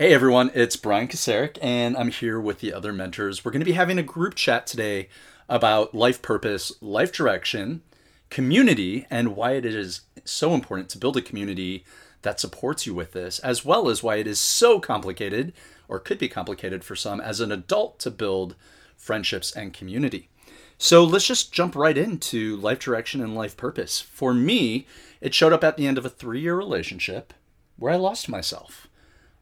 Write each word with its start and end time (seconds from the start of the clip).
Hey 0.00 0.14
everyone, 0.14 0.50
it's 0.54 0.76
Bryan 0.76 1.08
Kosarek, 1.08 1.58
and 1.60 1.94
I'm 1.94 2.10
here 2.10 2.40
with 2.40 2.60
the 2.60 2.72
other 2.72 2.90
mentors. 2.90 3.44
We're 3.44 3.50
going 3.50 3.60
to 3.60 3.66
be 3.66 3.72
having 3.72 3.98
a 3.98 4.02
group 4.02 4.34
chat 4.34 4.66
today 4.66 5.10
about 5.46 5.94
life 5.94 6.22
purpose, 6.22 6.72
life 6.80 7.12
direction, 7.12 7.82
community, 8.30 9.06
and 9.10 9.36
why 9.36 9.52
it 9.52 9.66
is 9.66 10.00
so 10.24 10.54
important 10.54 10.88
to 10.88 10.98
build 10.98 11.18
a 11.18 11.20
community 11.20 11.84
that 12.22 12.40
supports 12.40 12.86
you 12.86 12.94
with 12.94 13.12
this, 13.12 13.40
as 13.40 13.62
well 13.62 13.90
as 13.90 14.02
why 14.02 14.16
it 14.16 14.26
is 14.26 14.40
so 14.40 14.80
complicated, 14.80 15.52
or 15.86 15.98
could 15.98 16.18
be 16.18 16.30
complicated 16.30 16.82
for 16.82 16.96
some, 16.96 17.20
as 17.20 17.38
an 17.40 17.52
adult 17.52 17.98
to 17.98 18.10
build 18.10 18.56
friendships 18.96 19.52
and 19.52 19.74
community. 19.74 20.30
So 20.78 21.04
let's 21.04 21.26
just 21.26 21.52
jump 21.52 21.76
right 21.76 21.98
into 21.98 22.56
life 22.56 22.78
direction 22.78 23.20
and 23.20 23.34
life 23.34 23.54
purpose. 23.54 24.00
For 24.00 24.32
me, 24.32 24.86
it 25.20 25.34
showed 25.34 25.52
up 25.52 25.62
at 25.62 25.76
the 25.76 25.86
end 25.86 25.98
of 25.98 26.06
a 26.06 26.08
three 26.08 26.40
year 26.40 26.56
relationship 26.56 27.34
where 27.76 27.92
I 27.92 27.96
lost 27.96 28.30
myself. 28.30 28.86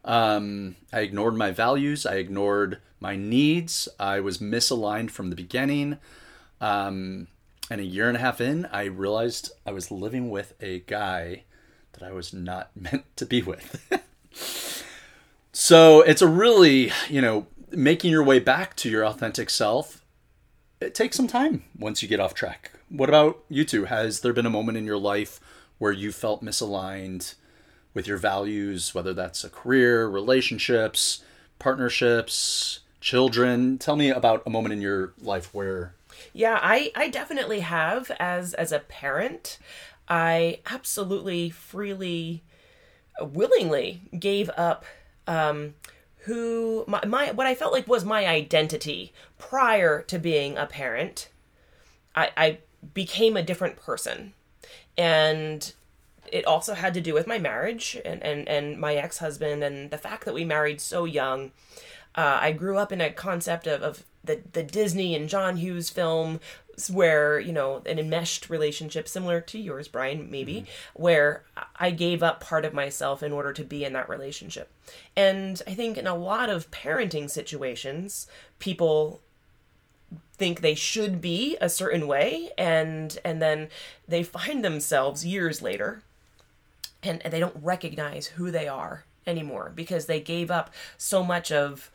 Um, 0.05 0.75
I 0.93 1.01
ignored 1.01 1.35
my 1.35 1.51
values, 1.51 2.05
I 2.05 2.15
ignored 2.15 2.79
my 2.99 3.15
needs, 3.15 3.87
I 3.99 4.19
was 4.19 4.39
misaligned 4.39 5.11
from 5.11 5.29
the 5.29 5.35
beginning. 5.35 5.97
Um, 6.61 7.27
and 7.69 7.79
a 7.79 7.85
year 7.85 8.07
and 8.07 8.17
a 8.17 8.19
half 8.19 8.41
in, 8.41 8.65
I 8.71 8.85
realized 8.85 9.51
I 9.65 9.71
was 9.71 9.91
living 9.91 10.29
with 10.29 10.53
a 10.59 10.79
guy 10.81 11.43
that 11.93 12.03
I 12.03 12.11
was 12.11 12.33
not 12.33 12.71
meant 12.75 13.05
to 13.17 13.25
be 13.25 13.41
with. 13.41 14.03
so 15.51 16.01
it's 16.01 16.21
a 16.21 16.27
really, 16.27 16.91
you 17.09 17.21
know, 17.21 17.47
making 17.71 18.11
your 18.11 18.23
way 18.23 18.39
back 18.39 18.75
to 18.77 18.89
your 18.89 19.05
authentic 19.05 19.49
self. 19.49 20.03
It 20.81 20.95
takes 20.95 21.17
some 21.17 21.27
time 21.27 21.63
once 21.77 22.01
you 22.01 22.07
get 22.07 22.19
off 22.19 22.33
track. 22.33 22.71
What 22.89 23.09
about 23.09 23.43
you 23.49 23.65
two? 23.65 23.85
Has 23.85 24.21
there 24.21 24.33
been 24.33 24.45
a 24.45 24.49
moment 24.49 24.77
in 24.77 24.85
your 24.85 24.97
life 24.97 25.39
where 25.77 25.91
you 25.91 26.11
felt 26.11 26.43
misaligned 26.43 27.35
with 27.93 28.07
your 28.07 28.17
values, 28.17 28.93
whether 28.93 29.13
that's 29.13 29.43
a 29.43 29.49
career, 29.49 30.07
relationships, 30.07 31.23
partnerships, 31.57 32.79
children? 33.01 33.77
Tell 33.77 33.95
me 33.95 34.09
about 34.09 34.43
a 34.45 34.49
moment 34.49 34.73
in 34.73 34.81
your 34.81 35.13
life 35.21 35.53
where 35.53 35.93
yeah, 36.33 36.59
I 36.61 36.91
I 36.95 37.09
definitely 37.09 37.61
have 37.61 38.11
as 38.19 38.53
as 38.53 38.71
a 38.71 38.79
parent. 38.79 39.57
I 40.07 40.59
absolutely 40.65 41.49
freely 41.49 42.43
willingly 43.21 44.01
gave 44.17 44.49
up 44.55 44.85
um 45.27 45.75
who 46.23 46.83
my, 46.87 47.03
my 47.05 47.31
what 47.31 47.47
I 47.47 47.55
felt 47.55 47.73
like 47.73 47.87
was 47.87 48.05
my 48.05 48.25
identity 48.27 49.13
prior 49.37 50.01
to 50.03 50.19
being 50.19 50.57
a 50.57 50.65
parent. 50.65 51.29
I 52.15 52.31
I 52.37 52.57
became 52.93 53.35
a 53.37 53.43
different 53.43 53.77
person. 53.77 54.33
And 54.97 55.73
it 56.31 56.45
also 56.45 56.73
had 56.73 56.93
to 56.93 57.01
do 57.01 57.13
with 57.13 57.27
my 57.27 57.37
marriage 57.37 57.97
and, 58.05 58.21
and, 58.23 58.47
and 58.47 58.79
my 58.79 58.95
ex-husband 58.95 59.63
and 59.63 59.91
the 59.91 59.97
fact 59.97 60.25
that 60.25 60.33
we 60.33 60.45
married 60.45 60.81
so 60.81 61.05
young. 61.05 61.51
Uh, 62.15 62.39
I 62.41 62.51
grew 62.51 62.77
up 62.77 62.91
in 62.91 63.01
a 63.01 63.11
concept 63.11 63.67
of, 63.67 63.81
of 63.81 64.03
the 64.23 64.41
the 64.51 64.63
Disney 64.63 65.15
and 65.15 65.29
John 65.29 65.57
Hughes 65.57 65.89
film 65.89 66.39
where 66.87 67.39
you 67.39 67.51
know 67.51 67.81
an 67.85 67.99
enmeshed 67.99 68.49
relationship 68.49 69.07
similar 69.07 69.41
to 69.41 69.59
yours 69.59 69.89
brian 69.89 70.31
maybe 70.31 70.61
mm-hmm. 70.61 71.01
where 71.01 71.43
i 71.75 71.91
gave 71.91 72.23
up 72.23 72.39
part 72.39 72.63
of 72.63 72.73
myself 72.73 73.21
in 73.21 73.33
order 73.33 73.51
to 73.51 73.63
be 73.63 73.83
in 73.83 73.91
that 73.91 74.07
relationship 74.07 74.71
and 75.17 75.61
i 75.67 75.73
think 75.73 75.97
in 75.97 76.07
a 76.07 76.15
lot 76.15 76.49
of 76.49 76.71
parenting 76.71 77.29
situations 77.29 78.27
people 78.59 79.19
think 80.37 80.61
they 80.61 80.75
should 80.75 81.19
be 81.19 81.57
a 81.59 81.67
certain 81.67 82.07
way 82.07 82.49
and 82.57 83.19
and 83.25 83.41
then 83.41 83.67
they 84.07 84.23
find 84.23 84.63
themselves 84.63 85.25
years 85.25 85.61
later 85.61 86.01
and, 87.03 87.21
and 87.23 87.33
they 87.33 87.39
don't 87.39 87.55
recognize 87.61 88.27
who 88.27 88.51
they 88.51 88.67
are 88.67 89.05
anymore 89.25 89.71
because 89.73 90.05
they 90.05 90.19
gave 90.19 90.49
up 90.51 90.73
so 90.97 91.23
much 91.23 91.51
of 91.51 91.91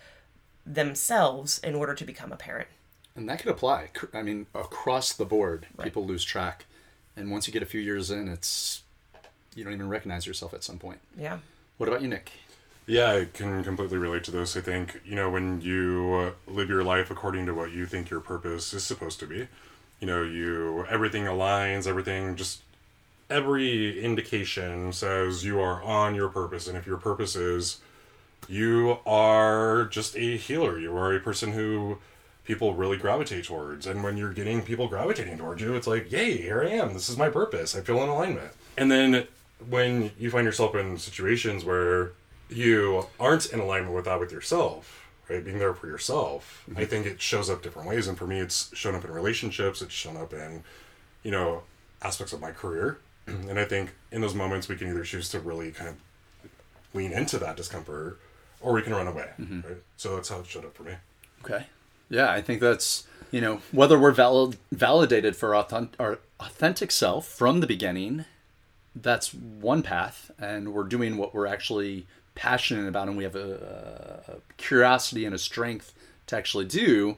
themselves 0.66 1.58
in 1.58 1.74
order 1.74 1.94
to 1.94 2.04
become 2.04 2.32
a 2.32 2.36
parent. 2.36 2.68
And 3.16 3.28
that 3.28 3.38
could 3.38 3.50
apply. 3.50 3.90
I 4.12 4.22
mean, 4.22 4.46
across 4.54 5.12
the 5.12 5.24
board, 5.24 5.66
right. 5.76 5.84
people 5.84 6.04
lose 6.04 6.24
track. 6.24 6.64
And 7.16 7.30
once 7.30 7.46
you 7.46 7.52
get 7.52 7.62
a 7.62 7.66
few 7.66 7.80
years 7.80 8.10
in, 8.10 8.28
it's 8.28 8.82
you 9.54 9.62
don't 9.62 9.72
even 9.72 9.88
recognize 9.88 10.26
yourself 10.26 10.52
at 10.52 10.64
some 10.64 10.78
point. 10.78 10.98
Yeah. 11.16 11.38
What 11.76 11.88
about 11.88 12.02
you, 12.02 12.08
Nick? 12.08 12.32
Yeah, 12.86 13.12
I 13.12 13.24
can 13.32 13.62
completely 13.64 13.98
relate 13.98 14.24
to 14.24 14.30
this. 14.30 14.56
I 14.56 14.60
think, 14.60 15.00
you 15.06 15.14
know, 15.14 15.30
when 15.30 15.60
you 15.60 16.34
uh, 16.48 16.50
live 16.50 16.68
your 16.68 16.84
life 16.84 17.10
according 17.10 17.46
to 17.46 17.54
what 17.54 17.72
you 17.72 17.86
think 17.86 18.10
your 18.10 18.20
purpose 18.20 18.74
is 18.74 18.84
supposed 18.84 19.20
to 19.20 19.26
be, 19.26 19.48
you 20.00 20.06
know, 20.06 20.22
you 20.22 20.84
everything 20.90 21.24
aligns, 21.24 21.86
everything 21.86 22.36
just 22.36 22.60
every 23.30 24.02
indication 24.02 24.92
says 24.92 25.44
you 25.44 25.60
are 25.60 25.82
on 25.82 26.14
your 26.14 26.28
purpose 26.28 26.66
and 26.66 26.76
if 26.76 26.86
your 26.86 26.98
purpose 26.98 27.36
is 27.36 27.80
you 28.48 28.98
are 29.06 29.84
just 29.86 30.16
a 30.16 30.36
healer. 30.36 30.78
You 30.78 30.96
are 30.96 31.14
a 31.14 31.20
person 31.20 31.52
who 31.52 31.98
people 32.44 32.74
really 32.74 32.96
gravitate 32.96 33.44
towards. 33.44 33.86
And 33.86 34.02
when 34.02 34.16
you're 34.16 34.32
getting 34.32 34.62
people 34.62 34.88
gravitating 34.88 35.38
towards 35.38 35.62
you, 35.62 35.74
it's 35.74 35.86
like, 35.86 36.12
yay, 36.12 36.36
here 36.36 36.62
I 36.62 36.70
am. 36.70 36.92
This 36.92 37.08
is 37.08 37.16
my 37.16 37.30
purpose. 37.30 37.74
I 37.74 37.80
feel 37.80 38.02
in 38.02 38.08
alignment. 38.08 38.52
And 38.76 38.90
then 38.90 39.26
when 39.68 40.10
you 40.18 40.30
find 40.30 40.44
yourself 40.44 40.74
in 40.74 40.98
situations 40.98 41.64
where 41.64 42.12
you 42.50 43.06
aren't 43.18 43.46
in 43.46 43.60
alignment 43.60 43.94
with 43.94 44.04
that 44.04 44.20
with 44.20 44.30
yourself, 44.30 45.06
right? 45.28 45.42
Being 45.42 45.58
there 45.58 45.72
for 45.72 45.86
yourself, 45.86 46.64
mm-hmm. 46.68 46.80
I 46.80 46.84
think 46.84 47.06
it 47.06 47.20
shows 47.20 47.48
up 47.48 47.62
different 47.62 47.88
ways. 47.88 48.06
And 48.06 48.18
for 48.18 48.26
me, 48.26 48.40
it's 48.40 48.76
shown 48.76 48.94
up 48.94 49.04
in 49.04 49.10
relationships, 49.10 49.80
it's 49.80 49.94
shown 49.94 50.16
up 50.16 50.34
in, 50.34 50.62
you 51.22 51.30
know, 51.30 51.62
aspects 52.02 52.34
of 52.34 52.40
my 52.40 52.50
career. 52.50 52.98
and 53.48 53.58
I 53.58 53.64
think 53.64 53.94
in 54.10 54.20
those 54.20 54.34
moments, 54.34 54.68
we 54.68 54.76
can 54.76 54.88
either 54.88 55.04
choose 55.04 55.28
to 55.30 55.40
really 55.40 55.70
kind 55.70 55.88
of 55.88 55.96
lean 56.92 57.12
into 57.12 57.38
that 57.38 57.56
discomfort 57.56 58.20
or 58.60 58.72
we 58.72 58.82
can 58.82 58.92
run 58.92 59.06
away. 59.06 59.28
Mm-hmm. 59.40 59.60
Right? 59.66 59.76
So 59.96 60.16
that's 60.16 60.28
how 60.28 60.40
it 60.40 60.46
showed 60.46 60.64
up 60.64 60.74
for 60.74 60.84
me. 60.84 60.94
Okay. 61.44 61.66
Yeah, 62.08 62.30
I 62.30 62.40
think 62.40 62.60
that's 62.60 63.06
you 63.30 63.40
know 63.40 63.60
whether 63.72 63.98
we're 63.98 64.12
valid, 64.12 64.56
validated 64.72 65.36
for 65.36 65.56
authentic, 65.56 65.98
our 66.00 66.18
authentic 66.40 66.90
self 66.90 67.26
from 67.26 67.60
the 67.60 67.66
beginning. 67.66 68.24
That's 68.94 69.34
one 69.34 69.82
path, 69.82 70.30
and 70.38 70.72
we're 70.72 70.84
doing 70.84 71.16
what 71.16 71.34
we're 71.34 71.46
actually 71.46 72.06
passionate 72.34 72.86
about, 72.86 73.08
and 73.08 73.16
we 73.16 73.24
have 73.24 73.34
a, 73.34 74.22
a 74.28 74.52
curiosity 74.56 75.24
and 75.24 75.34
a 75.34 75.38
strength 75.38 75.92
to 76.28 76.36
actually 76.36 76.66
do. 76.66 77.16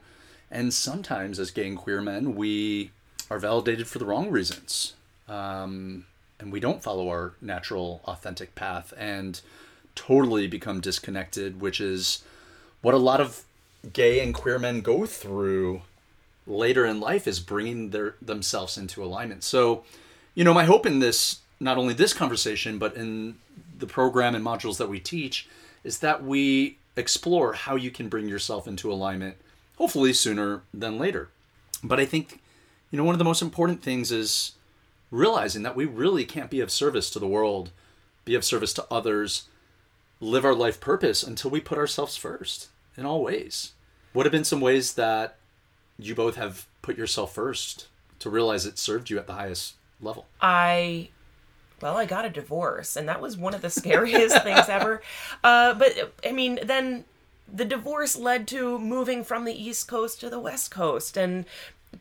And 0.50 0.72
sometimes, 0.72 1.38
as 1.38 1.50
gay 1.50 1.66
and 1.66 1.76
queer 1.76 2.00
men, 2.00 2.34
we 2.34 2.92
are 3.30 3.38
validated 3.38 3.88
for 3.88 3.98
the 3.98 4.04
wrong 4.04 4.30
reasons, 4.30 4.94
um, 5.28 6.06
and 6.38 6.52
we 6.52 6.60
don't 6.60 6.82
follow 6.82 7.08
our 7.08 7.34
natural, 7.40 8.00
authentic 8.04 8.54
path. 8.54 8.92
And 8.96 9.40
totally 9.96 10.46
become 10.46 10.80
disconnected, 10.80 11.60
which 11.60 11.80
is 11.80 12.22
what 12.82 12.94
a 12.94 12.98
lot 12.98 13.20
of 13.20 13.42
gay 13.92 14.20
and 14.20 14.32
queer 14.32 14.58
men 14.58 14.80
go 14.80 15.06
through 15.06 15.82
later 16.46 16.86
in 16.86 17.00
life 17.00 17.26
is 17.26 17.40
bringing 17.40 17.90
their 17.90 18.14
themselves 18.22 18.78
into 18.78 19.02
alignment. 19.02 19.42
So, 19.42 19.82
you 20.36 20.44
know, 20.44 20.54
my 20.54 20.64
hope 20.64 20.86
in 20.86 21.00
this 21.00 21.40
not 21.58 21.78
only 21.78 21.94
this 21.94 22.12
conversation 22.12 22.78
but 22.78 22.94
in 22.94 23.36
the 23.78 23.86
program 23.86 24.34
and 24.34 24.44
modules 24.44 24.76
that 24.76 24.88
we 24.88 25.00
teach 25.00 25.48
is 25.82 25.98
that 25.98 26.22
we 26.22 26.76
explore 26.96 27.54
how 27.54 27.74
you 27.74 27.90
can 27.90 28.08
bring 28.08 28.28
yourself 28.28 28.68
into 28.68 28.92
alignment 28.92 29.36
hopefully 29.76 30.12
sooner 30.12 30.62
than 30.72 30.98
later. 30.98 31.28
But 31.82 31.98
I 31.98 32.04
think 32.04 32.40
you 32.90 32.98
know 32.98 33.04
one 33.04 33.14
of 33.14 33.18
the 33.18 33.24
most 33.24 33.42
important 33.42 33.82
things 33.82 34.12
is 34.12 34.52
realizing 35.16 35.62
that 35.62 35.76
we 35.76 35.84
really 35.84 36.24
can't 36.24 36.50
be 36.50 36.60
of 36.60 36.70
service 36.70 37.10
to 37.10 37.18
the 37.18 37.26
world, 37.26 37.70
be 38.24 38.34
of 38.34 38.44
service 38.44 38.72
to 38.74 38.86
others 38.90 39.48
live 40.20 40.44
our 40.44 40.54
life 40.54 40.80
purpose 40.80 41.22
until 41.22 41.50
we 41.50 41.60
put 41.60 41.78
ourselves 41.78 42.16
first 42.16 42.68
in 42.96 43.04
all 43.04 43.22
ways. 43.22 43.72
What 44.12 44.26
have 44.26 44.32
been 44.32 44.44
some 44.44 44.60
ways 44.60 44.94
that 44.94 45.36
you 45.98 46.14
both 46.14 46.36
have 46.36 46.66
put 46.82 46.96
yourself 46.96 47.34
first 47.34 47.88
to 48.20 48.30
realize 48.30 48.64
it 48.64 48.78
served 48.78 49.10
you 49.10 49.18
at 49.18 49.26
the 49.26 49.34
highest 49.34 49.74
level? 50.00 50.26
I 50.40 51.10
well, 51.82 51.98
I 51.98 52.06
got 52.06 52.24
a 52.24 52.30
divorce, 52.30 52.96
and 52.96 53.06
that 53.08 53.20
was 53.20 53.36
one 53.36 53.52
of 53.52 53.60
the 53.60 53.68
scariest 53.70 54.42
things 54.42 54.68
ever. 54.68 55.02
Uh, 55.44 55.74
but 55.74 56.14
I 56.24 56.32
mean, 56.32 56.58
then 56.62 57.04
the 57.52 57.64
divorce 57.64 58.16
led 58.16 58.48
to 58.48 58.78
moving 58.78 59.22
from 59.22 59.44
the 59.44 59.52
East 59.52 59.86
Coast 59.86 60.20
to 60.20 60.30
the 60.30 60.40
West 60.40 60.70
Coast 60.70 61.16
and 61.16 61.44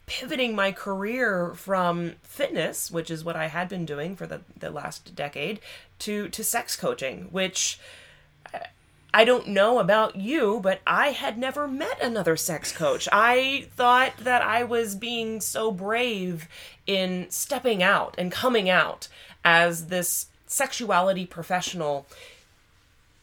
pivoting 0.05 0.55
my 0.55 0.71
career 0.71 1.53
from 1.55 2.13
fitness, 2.23 2.91
which 2.91 3.09
is 3.09 3.23
what 3.23 3.35
I 3.35 3.47
had 3.47 3.69
been 3.69 3.85
doing 3.85 4.15
for 4.15 4.25
the, 4.25 4.41
the 4.57 4.71
last 4.71 5.15
decade, 5.15 5.59
to 5.99 6.29
to 6.29 6.43
sex 6.43 6.75
coaching, 6.75 7.27
which 7.31 7.79
I 9.15 9.23
don't 9.23 9.47
know 9.47 9.79
about 9.79 10.17
you, 10.17 10.59
but 10.61 10.81
I 10.85 11.11
had 11.11 11.37
never 11.37 11.69
met 11.69 12.01
another 12.01 12.35
sex 12.35 12.73
coach. 12.73 13.07
I 13.13 13.67
thought 13.73 14.17
that 14.17 14.41
I 14.41 14.65
was 14.65 14.93
being 14.93 15.39
so 15.39 15.71
brave 15.71 16.49
in 16.85 17.27
stepping 17.29 17.81
out 17.81 18.15
and 18.17 18.29
coming 18.29 18.69
out 18.69 19.07
as 19.45 19.87
this 19.87 20.27
sexuality 20.47 21.25
professional. 21.25 22.05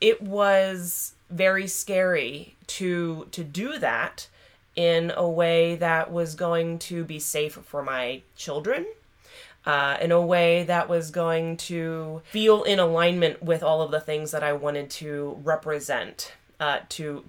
It 0.01 0.23
was 0.23 1.13
very 1.29 1.67
scary 1.67 2.57
to 2.69 3.27
to 3.31 3.45
do 3.45 3.79
that 3.79 4.29
in 4.75 5.13
a 5.15 5.29
way 5.29 5.77
that 5.77 6.13
was 6.13 6.35
going 6.35 6.79
to 6.79 7.05
be 7.05 7.19
safe 7.19 7.55
for 7.55 7.83
my 7.83 8.23
children 8.37 8.87
uh, 9.65 9.97
in 10.01 10.11
a 10.11 10.21
way 10.21 10.65
that 10.65 10.89
was 10.89 11.11
going 11.11 11.57
to 11.57 12.23
feel 12.25 12.63
in 12.65 12.79
alignment 12.79 13.43
with 13.43 13.63
all 13.63 13.83
of 13.83 13.91
the 13.91 14.01
things 14.01 14.31
that 14.33 14.43
I 14.43 14.53
wanted 14.53 14.91
to 14.91 15.39
represent 15.43 16.33
uh, 16.59 16.81
to 16.91 17.25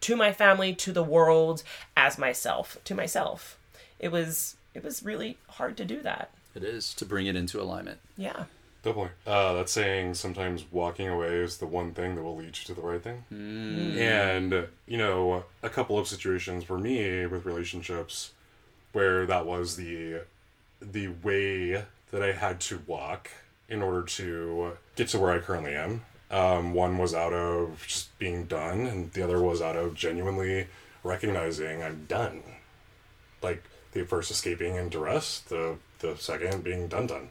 to 0.00 0.16
my 0.16 0.32
family, 0.32 0.72
to 0.74 0.92
the 0.92 1.02
world, 1.02 1.62
as 1.94 2.16
myself, 2.16 2.78
to 2.84 2.94
myself. 2.94 3.58
It 3.98 4.10
was 4.10 4.56
it 4.74 4.82
was 4.82 5.02
really 5.02 5.36
hard 5.48 5.76
to 5.78 5.84
do 5.84 6.00
that. 6.02 6.30
It 6.54 6.64
is 6.64 6.94
to 6.94 7.04
bring 7.04 7.26
it 7.26 7.36
into 7.36 7.60
alignment. 7.60 7.98
Yeah. 8.16 8.44
Definitely. 8.82 9.10
Uh, 9.26 9.54
that's 9.54 9.72
saying 9.72 10.14
sometimes 10.14 10.64
walking 10.70 11.08
away 11.08 11.36
is 11.36 11.58
the 11.58 11.66
one 11.66 11.92
thing 11.92 12.14
that 12.14 12.22
will 12.22 12.36
lead 12.36 12.46
you 12.46 12.64
to 12.64 12.74
the 12.74 12.80
right 12.80 13.02
thing. 13.02 13.24
And, 13.98 14.68
you 14.86 14.96
know, 14.96 15.44
a 15.62 15.68
couple 15.68 15.98
of 15.98 16.08
situations 16.08 16.64
for 16.64 16.78
me 16.78 17.26
with 17.26 17.44
relationships 17.44 18.32
where 18.92 19.26
that 19.26 19.46
was 19.46 19.76
the 19.76 20.22
the 20.80 21.08
way 21.22 21.84
that 22.10 22.22
I 22.22 22.32
had 22.32 22.58
to 22.60 22.80
walk 22.86 23.30
in 23.68 23.82
order 23.82 24.02
to 24.02 24.78
get 24.96 25.08
to 25.08 25.18
where 25.18 25.30
I 25.30 25.38
currently 25.40 25.74
am. 25.74 26.02
Um, 26.30 26.72
one 26.72 26.96
was 26.96 27.14
out 27.14 27.34
of 27.34 27.84
just 27.86 28.16
being 28.18 28.46
done, 28.46 28.86
and 28.86 29.12
the 29.12 29.22
other 29.22 29.42
was 29.42 29.60
out 29.60 29.76
of 29.76 29.94
genuinely 29.94 30.68
recognizing 31.04 31.82
I'm 31.82 32.06
done. 32.06 32.42
Like 33.42 33.62
the 33.92 34.04
first 34.04 34.30
escaping 34.30 34.76
in 34.76 34.88
duress, 34.88 35.40
the 35.40 35.76
the 35.98 36.16
second 36.16 36.64
being 36.64 36.88
done 36.88 37.06
done 37.06 37.28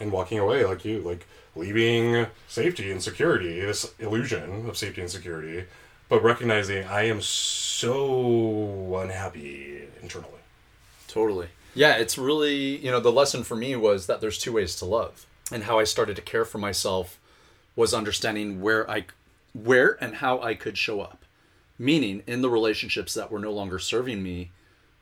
and 0.00 0.10
walking 0.10 0.38
away 0.38 0.64
like 0.64 0.84
you 0.84 0.98
like 1.00 1.26
leaving 1.54 2.26
safety 2.48 2.90
and 2.90 3.02
security 3.02 3.60
this 3.60 3.92
illusion 3.98 4.68
of 4.68 4.76
safety 4.76 5.00
and 5.00 5.10
security 5.10 5.64
but 6.08 6.22
recognizing 6.22 6.84
i 6.86 7.02
am 7.02 7.20
so 7.20 8.96
unhappy 8.96 9.82
internally 10.02 10.40
Totally. 11.10 11.48
Yeah, 11.74 11.96
it's 11.96 12.16
really, 12.16 12.76
you 12.76 12.88
know, 12.88 13.00
the 13.00 13.10
lesson 13.10 13.42
for 13.42 13.56
me 13.56 13.74
was 13.74 14.06
that 14.06 14.20
there's 14.20 14.38
two 14.38 14.52
ways 14.52 14.76
to 14.76 14.84
love. 14.84 15.26
And 15.50 15.64
how 15.64 15.80
I 15.80 15.84
started 15.84 16.14
to 16.16 16.22
care 16.22 16.44
for 16.44 16.58
myself 16.58 17.18
was 17.74 17.92
understanding 17.92 18.60
where 18.60 18.88
I 18.88 19.06
where 19.52 20.02
and 20.02 20.16
how 20.16 20.40
I 20.40 20.54
could 20.54 20.78
show 20.78 21.00
up. 21.00 21.24
Meaning 21.80 22.22
in 22.28 22.42
the 22.42 22.50
relationships 22.50 23.12
that 23.14 23.32
were 23.32 23.40
no 23.40 23.50
longer 23.50 23.80
serving 23.80 24.22
me, 24.22 24.52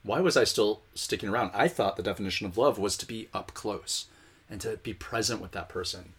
why 0.03 0.21
was 0.21 0.35
I 0.35 0.45
still 0.45 0.81
sticking 0.95 1.29
around? 1.29 1.51
I 1.53 1.69
thought 1.69 1.99
the 1.99 2.03
definition 2.03 2.47
of 2.47 2.57
love 2.57 2.79
was 2.79 2.97
to 2.97 3.07
be 3.07 3.29
up 3.35 3.53
close 3.53 4.07
and 4.51 4.61
to 4.61 4.79
be 4.83 4.95
present 4.95 5.41
with 5.41 5.53
that 5.53 5.69
person. 5.69 6.13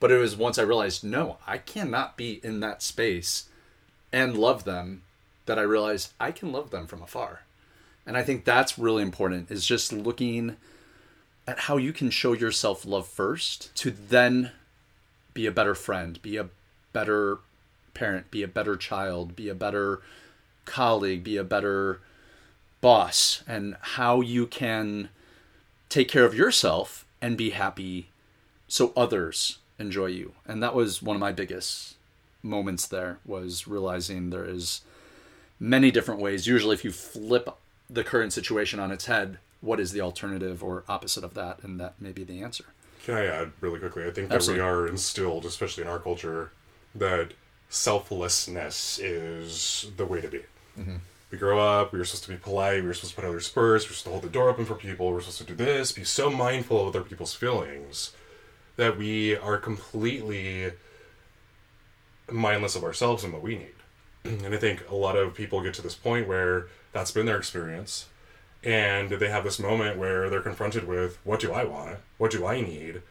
But 0.00 0.10
it 0.10 0.18
was 0.18 0.36
once 0.36 0.58
I 0.58 0.62
realized, 0.62 1.04
no, 1.04 1.38
I 1.46 1.58
cannot 1.58 2.16
be 2.16 2.40
in 2.42 2.60
that 2.60 2.82
space 2.82 3.48
and 4.12 4.36
love 4.36 4.64
them 4.64 5.02
that 5.46 5.58
I 5.58 5.62
realized 5.62 6.12
I 6.18 6.30
can 6.30 6.52
love 6.52 6.70
them 6.70 6.86
from 6.86 7.02
afar. 7.02 7.42
And 8.06 8.16
I 8.16 8.22
think 8.22 8.44
that's 8.44 8.78
really 8.78 9.02
important 9.02 9.50
is 9.50 9.66
just 9.66 9.92
looking 9.92 10.56
at 11.46 11.60
how 11.60 11.76
you 11.76 11.92
can 11.92 12.10
show 12.10 12.32
yourself 12.32 12.84
love 12.84 13.06
first 13.06 13.74
to 13.76 13.90
then 13.90 14.52
be 15.32 15.46
a 15.46 15.52
better 15.52 15.74
friend, 15.74 16.20
be 16.22 16.36
a 16.36 16.48
better 16.92 17.38
parent, 17.92 18.30
be 18.30 18.42
a 18.42 18.48
better 18.48 18.76
child, 18.76 19.36
be 19.36 19.48
a 19.48 19.54
better 19.54 20.00
colleague, 20.64 21.24
be 21.24 21.36
a 21.36 21.44
better 21.44 22.00
boss, 22.80 23.42
and 23.46 23.76
how 23.80 24.20
you 24.20 24.46
can 24.46 25.08
take 25.88 26.08
care 26.08 26.24
of 26.24 26.34
yourself 26.34 27.03
and 27.24 27.38
be 27.38 27.50
happy 27.50 28.10
so 28.68 28.92
others 28.94 29.56
enjoy 29.78 30.06
you. 30.06 30.34
And 30.46 30.62
that 30.62 30.74
was 30.74 31.00
one 31.00 31.16
of 31.16 31.20
my 31.20 31.32
biggest 31.32 31.96
moments 32.42 32.86
there 32.86 33.18
was 33.24 33.66
realizing 33.66 34.28
there 34.28 34.44
is 34.44 34.82
many 35.58 35.90
different 35.90 36.20
ways. 36.20 36.46
Usually 36.46 36.74
if 36.74 36.84
you 36.84 36.92
flip 36.92 37.48
the 37.88 38.04
current 38.04 38.34
situation 38.34 38.78
on 38.78 38.92
its 38.92 39.06
head, 39.06 39.38
what 39.62 39.80
is 39.80 39.92
the 39.92 40.02
alternative 40.02 40.62
or 40.62 40.84
opposite 40.86 41.24
of 41.24 41.32
that? 41.32 41.62
And 41.62 41.80
that 41.80 41.94
may 41.98 42.12
be 42.12 42.24
the 42.24 42.42
answer. 42.42 42.66
can 43.04 43.14
i 43.14 43.24
add 43.24 43.52
really 43.60 43.78
quickly 43.78 44.02
i 44.06 44.10
think 44.10 44.28
that 44.28 44.36
Absolutely. 44.36 44.62
we 44.62 44.68
are 44.68 44.86
instilled 44.86 45.44
especially 45.44 45.82
in 45.84 45.88
our 45.88 45.98
culture 45.98 46.52
that 46.94 47.32
selflessness 47.68 48.98
is 48.98 49.90
the 49.98 50.06
way 50.06 50.20
to 50.22 50.28
be 50.28 50.42
mm-hmm. 50.78 50.96
We 51.34 51.38
grow 51.38 51.58
up 51.58 51.92
we 51.92 51.98
were 51.98 52.04
supposed 52.04 52.24
to 52.24 52.30
be 52.30 52.36
polite 52.36 52.82
we 52.82 52.88
were 52.88 52.94
supposed 52.94 53.14
to 53.14 53.20
put 53.20 53.28
others 53.28 53.48
first 53.48 53.86
we 53.86 53.90
we're 53.90 53.96
supposed 53.96 54.04
to 54.04 54.10
hold 54.10 54.22
the 54.22 54.28
door 54.28 54.48
open 54.48 54.64
for 54.64 54.74
people 54.74 55.12
we're 55.12 55.20
supposed 55.20 55.38
to 55.38 55.44
do 55.44 55.54
this 55.54 55.92
be 55.92 56.04
so 56.04 56.30
mindful 56.30 56.80
of 56.80 56.88
other 56.88 57.02
people's 57.02 57.34
feelings 57.34 58.12
that 58.76 58.96
we 58.96 59.36
are 59.36 59.58
completely 59.58 60.72
mindless 62.30 62.76
of 62.76 62.84
ourselves 62.84 63.24
and 63.24 63.32
what 63.32 63.42
we 63.42 63.56
need. 63.56 63.74
And 64.24 64.54
I 64.54 64.58
think 64.58 64.88
a 64.88 64.94
lot 64.94 65.16
of 65.16 65.34
people 65.34 65.62
get 65.62 65.74
to 65.74 65.82
this 65.82 65.94
point 65.94 66.26
where 66.26 66.68
that's 66.92 67.10
been 67.10 67.26
their 67.26 67.36
experience. 67.36 68.08
And 68.62 69.10
they 69.10 69.28
have 69.28 69.44
this 69.44 69.58
moment 69.58 69.98
where 69.98 70.30
they're 70.30 70.40
confronted 70.40 70.88
with 70.88 71.18
what 71.22 71.40
do 71.40 71.52
I 71.52 71.64
want? 71.64 71.98
What 72.16 72.30
do 72.30 72.46
I 72.46 72.62
need? 72.62 73.02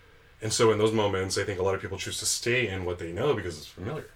And 0.42 0.52
so 0.52 0.72
in 0.72 0.80
those 0.80 0.92
moments, 0.92 1.38
I 1.38 1.44
think 1.44 1.60
a 1.60 1.64
lot 1.64 1.76
of 1.76 1.82
people 1.82 1.98
choose 1.98 2.18
to 2.20 2.26
stay 2.26 2.68
in 2.68 2.86
what 2.86 2.98
they 2.98 3.12
know 3.12 3.36
because 3.36 3.58
it's 3.58 3.68
familiar. 3.68 4.10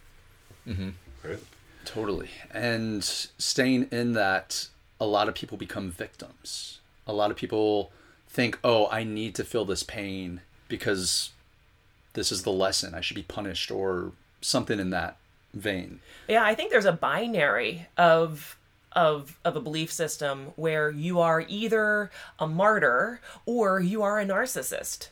Mm-hmm. 0.68 0.90
Right? 1.24 1.40
Totally. 1.88 2.30
And 2.52 3.04
staying 3.04 3.88
in 3.92 4.14
that, 4.14 4.68
a 5.00 5.06
lot 5.06 5.30
of 5.30 5.36
people 5.36 5.58
become 5.58 5.90
victims. 5.90 6.80
A 7.08 7.14
lot 7.14 7.32
of 7.32 7.38
people 7.38 7.92
think, 8.28 8.60
oh, 8.64 8.88
I 8.92 9.04
need 9.04 9.36
to 9.36 9.46
feel 9.46 9.64
this 9.64 9.84
pain 9.84 10.42
because 10.68 11.32
this 12.14 12.32
is 12.32 12.44
the 12.44 12.52
lesson. 12.52 12.94
I 12.94 13.00
should 13.02 13.16
be 13.16 13.24
punished 13.24 13.72
or 13.72 14.12
something 14.42 14.80
in 14.80 14.90
that 14.90 15.16
vein. 15.54 16.02
Yeah, 16.28 16.44
I 16.44 16.56
think 16.56 16.72
there's 16.72 16.86
a 16.86 16.92
binary 16.92 17.88
of 17.98 18.58
of 18.94 19.38
of 19.46 19.56
a 19.56 19.62
belief 19.62 19.92
system 19.92 20.54
where 20.56 20.90
you 20.90 21.20
are 21.20 21.46
either 21.48 22.10
a 22.40 22.48
martyr 22.48 23.22
or 23.46 23.80
you 23.80 24.02
are 24.02 24.20
a 24.20 24.26
narcissist. 24.26 25.10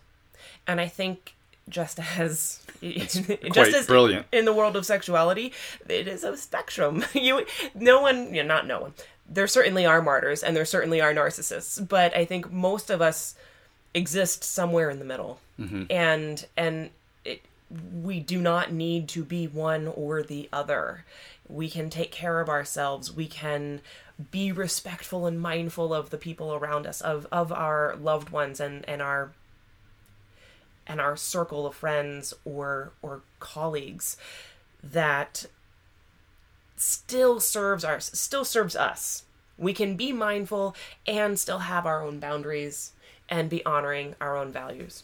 And 0.68 0.82
I 0.82 0.88
think 0.88 1.36
just 1.70 2.00
as 2.00 2.62
just 2.82 3.74
as 3.74 3.88
brilliant. 3.88 4.28
in 4.32 4.46
the 4.46 4.54
world 4.54 4.76
of 4.76 4.86
sexuality, 4.86 5.54
it 5.88 6.08
is 6.08 6.24
a 6.24 6.38
spectrum. 6.38 7.04
You 7.14 7.46
no 7.74 8.02
one, 8.02 8.34
you 8.34 8.44
know, 8.44 8.56
not 8.56 8.68
no 8.68 8.82
one. 8.82 8.94
There 9.28 9.48
certainly 9.48 9.86
are 9.86 10.02
martyrs 10.02 10.44
and 10.44 10.56
there 10.56 10.66
certainly 10.66 11.02
are 11.02 11.14
narcissists, 11.14 11.86
but 11.88 12.16
I 12.16 12.26
think 12.26 12.52
most 12.52 12.90
of 12.90 13.02
us 13.02 13.36
exist 13.94 14.44
somewhere 14.44 14.90
in 14.90 15.00
the 15.00 15.06
middle. 15.06 15.40
Mm-hmm. 15.60 15.84
And 15.90 16.46
and 16.56 16.90
it, 17.24 17.42
we 18.04 18.20
do 18.20 18.40
not 18.40 18.72
need 18.72 19.08
to 19.10 19.24
be 19.24 19.48
one 19.48 19.88
or 19.88 20.22
the 20.22 20.50
other. 20.54 21.06
We 21.48 21.70
can 21.70 21.90
take 21.90 22.12
care 22.12 22.40
of 22.40 22.50
ourselves. 22.50 23.12
We 23.12 23.28
can 23.28 23.82
be 24.32 24.52
respectful 24.52 25.26
and 25.26 25.40
mindful 25.42 25.94
of 25.94 26.10
the 26.10 26.18
people 26.18 26.54
around 26.54 26.86
us, 26.86 27.02
of 27.02 27.26
of 27.32 27.52
our 27.52 27.96
loved 28.00 28.30
ones 28.30 28.60
and 28.60 28.88
and 28.88 29.02
our 29.02 29.32
and 30.88 31.02
our 31.02 31.16
circle 31.18 31.66
of 31.66 31.76
friends 31.76 32.34
or 32.46 32.92
or 33.02 33.22
colleagues 33.40 34.18
that 34.84 35.46
still 36.78 37.40
serves 37.40 37.84
our 37.84 38.00
still 38.00 38.46
serves 38.46 38.76
us. 38.76 39.24
We 39.58 39.74
can 39.74 39.96
be 39.96 40.12
mindful 40.12 40.76
and 41.08 41.40
still 41.40 41.60
have 41.60 41.86
our 41.86 42.04
own 42.04 42.20
boundaries 42.20 42.92
and 43.30 43.50
be 43.50 43.66
honoring 43.66 44.16
our 44.20 44.38
own 44.38 44.52
values. 44.52 45.04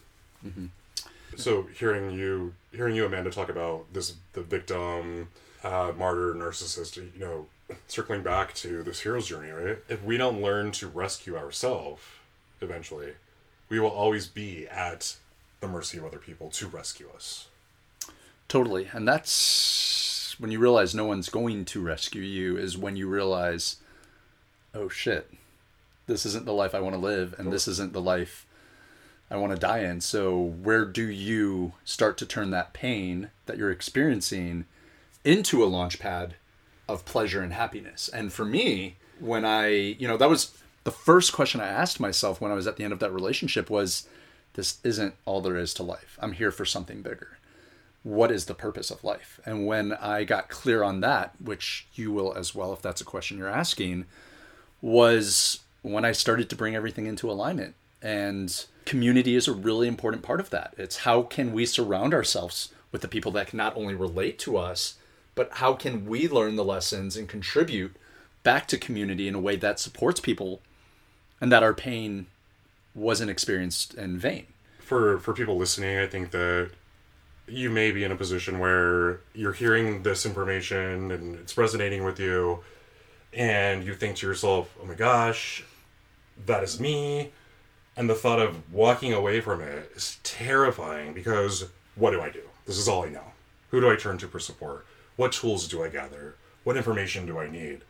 So 1.37 1.63
hearing 1.73 2.11
you, 2.11 2.53
hearing 2.73 2.95
you, 2.95 3.05
Amanda, 3.05 3.31
talk 3.31 3.49
about 3.49 3.91
this, 3.93 4.15
the 4.33 4.41
victim, 4.41 5.29
uh, 5.63 5.93
martyr, 5.97 6.33
narcissist, 6.35 6.97
you 6.97 7.09
know, 7.17 7.47
circling 7.87 8.21
back 8.21 8.53
to 8.55 8.83
this 8.83 8.99
hero's 8.99 9.27
journey, 9.27 9.49
right? 9.51 9.77
If 9.87 10.03
we 10.03 10.17
don't 10.17 10.41
learn 10.41 10.71
to 10.73 10.87
rescue 10.87 11.37
ourselves, 11.37 12.01
eventually, 12.59 13.13
we 13.69 13.79
will 13.79 13.89
always 13.89 14.27
be 14.27 14.67
at 14.67 15.15
the 15.61 15.67
mercy 15.67 15.97
of 15.97 16.05
other 16.05 16.17
people 16.17 16.49
to 16.49 16.67
rescue 16.67 17.07
us. 17.15 17.47
Totally. 18.47 18.89
And 18.91 19.07
that's 19.07 20.35
when 20.37 20.51
you 20.51 20.59
realize 20.59 20.93
no 20.93 21.05
one's 21.05 21.29
going 21.29 21.63
to 21.65 21.81
rescue 21.81 22.21
you, 22.21 22.57
is 22.57 22.77
when 22.77 22.97
you 22.97 23.07
realize, 23.07 23.77
oh 24.73 24.89
shit, 24.89 25.31
this 26.07 26.25
isn't 26.25 26.45
the 26.45 26.53
life 26.53 26.75
I 26.75 26.81
want 26.81 26.95
to 26.95 27.01
live, 27.01 27.35
and 27.37 27.53
this 27.53 27.67
isn't 27.67 27.93
the 27.93 28.01
life 28.01 28.45
I 29.29 29.37
want 29.37 29.53
to 29.53 29.59
die 29.59 29.79
in. 29.79 30.01
So, 30.01 30.37
where 30.37 30.83
do 30.83 31.07
you 31.07 31.73
start 31.85 32.17
to 32.17 32.25
turn 32.25 32.49
that 32.51 32.73
pain 32.73 33.29
that 33.45 33.57
you're 33.57 33.71
experiencing 33.71 34.65
into 35.23 35.63
a 35.63 35.65
launch 35.65 35.99
pad 35.99 36.35
of 36.89 37.05
pleasure 37.05 37.41
and 37.41 37.53
happiness? 37.53 38.09
And 38.09 38.33
for 38.33 38.43
me, 38.43 38.97
when 39.19 39.45
I, 39.45 39.67
you 39.67 40.07
know, 40.07 40.17
that 40.17 40.29
was 40.29 40.57
the 40.83 40.91
first 40.91 41.31
question 41.31 41.61
I 41.61 41.67
asked 41.67 41.99
myself 41.99 42.41
when 42.41 42.51
I 42.51 42.55
was 42.55 42.67
at 42.67 42.75
the 42.75 42.83
end 42.83 42.91
of 42.91 42.99
that 42.99 43.13
relationship 43.13 43.69
was, 43.69 44.07
this 44.53 44.79
isn't 44.83 45.15
all 45.25 45.41
there 45.41 45.57
is 45.57 45.73
to 45.75 45.83
life. 45.83 46.17
I'm 46.21 46.33
here 46.33 46.51
for 46.51 46.65
something 46.65 47.01
bigger 47.01 47.37
what 48.03 48.31
is 48.31 48.45
the 48.45 48.53
purpose 48.53 48.89
of 48.89 49.03
life? 49.03 49.39
And 49.45 49.67
when 49.67 49.93
I 49.93 50.23
got 50.23 50.49
clear 50.49 50.83
on 50.83 51.01
that, 51.01 51.33
which 51.39 51.87
you 51.93 52.11
will 52.11 52.33
as 52.33 52.55
well, 52.55 52.73
if 52.73 52.81
that's 52.81 53.01
a 53.01 53.05
question 53.05 53.37
you're 53.37 53.47
asking, 53.47 54.05
was 54.81 55.59
when 55.83 56.03
I 56.03 56.11
started 56.11 56.49
to 56.49 56.55
bring 56.55 56.75
everything 56.75 57.05
into 57.05 57.29
alignment. 57.29 57.75
And 58.01 58.65
community 58.85 59.35
is 59.35 59.47
a 59.47 59.53
really 59.53 59.87
important 59.87 60.23
part 60.23 60.39
of 60.39 60.49
that. 60.49 60.73
It's 60.77 60.97
how 60.97 61.21
can 61.21 61.53
we 61.53 61.65
surround 61.65 62.13
ourselves 62.13 62.73
with 62.91 63.01
the 63.01 63.07
people 63.07 63.31
that 63.33 63.47
can 63.47 63.57
not 63.57 63.77
only 63.77 63.93
relate 63.93 64.39
to 64.39 64.57
us, 64.57 64.95
but 65.35 65.49
how 65.53 65.73
can 65.73 66.07
we 66.07 66.27
learn 66.27 66.55
the 66.55 66.65
lessons 66.65 67.15
and 67.15 67.29
contribute 67.29 67.95
back 68.41 68.67
to 68.67 68.77
community 68.77 69.27
in 69.27 69.35
a 69.35 69.39
way 69.39 69.55
that 69.55 69.79
supports 69.79 70.19
people 70.19 70.61
and 71.39 71.51
that 71.51 71.63
our 71.63 71.75
pain 71.75 72.25
wasn't 72.95 73.29
experienced 73.29 73.93
in 73.93 74.17
vain. 74.17 74.47
for 74.79 75.19
for 75.19 75.33
people 75.33 75.57
listening, 75.57 75.97
I 75.97 76.07
think 76.07 76.31
that 76.31 76.71
you 77.47 77.69
may 77.69 77.91
be 77.91 78.03
in 78.03 78.11
a 78.11 78.15
position 78.15 78.59
where 78.59 79.21
you're 79.33 79.53
hearing 79.53 80.03
this 80.03 80.25
information 80.25 81.11
and 81.11 81.35
it's 81.35 81.57
resonating 81.57 82.03
with 82.03 82.19
you, 82.19 82.63
and 83.33 83.83
you 83.85 83.93
think 83.95 84.17
to 84.17 84.27
yourself, 84.27 84.75
"Oh 84.81 84.85
my 84.85 84.95
gosh, 84.95 85.63
that 86.45 86.63
is 86.63 86.79
me," 86.79 87.31
and 87.95 88.09
the 88.09 88.15
thought 88.15 88.39
of 88.39 88.73
walking 88.73 89.13
away 89.13 89.39
from 89.41 89.61
it 89.61 89.91
is 89.95 90.17
terrifying 90.23 91.13
because 91.13 91.65
what 91.95 92.11
do 92.11 92.21
I 92.21 92.29
do? 92.29 92.43
This 92.65 92.77
is 92.77 92.87
all 92.87 93.05
I 93.05 93.09
know. 93.09 93.31
Who 93.69 93.79
do 93.81 93.89
I 93.89 93.95
turn 93.95 94.17
to 94.19 94.27
for 94.27 94.39
support? 94.39 94.85
What 95.15 95.31
tools 95.31 95.67
do 95.67 95.83
I 95.83 95.89
gather? 95.89 96.35
What 96.63 96.77
information 96.77 97.25
do 97.25 97.39
I 97.39 97.49
need? 97.49 97.81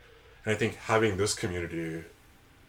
And 0.44 0.54
I 0.54 0.54
think 0.54 0.76
having 0.76 1.16
this 1.16 1.34
community 1.34 2.04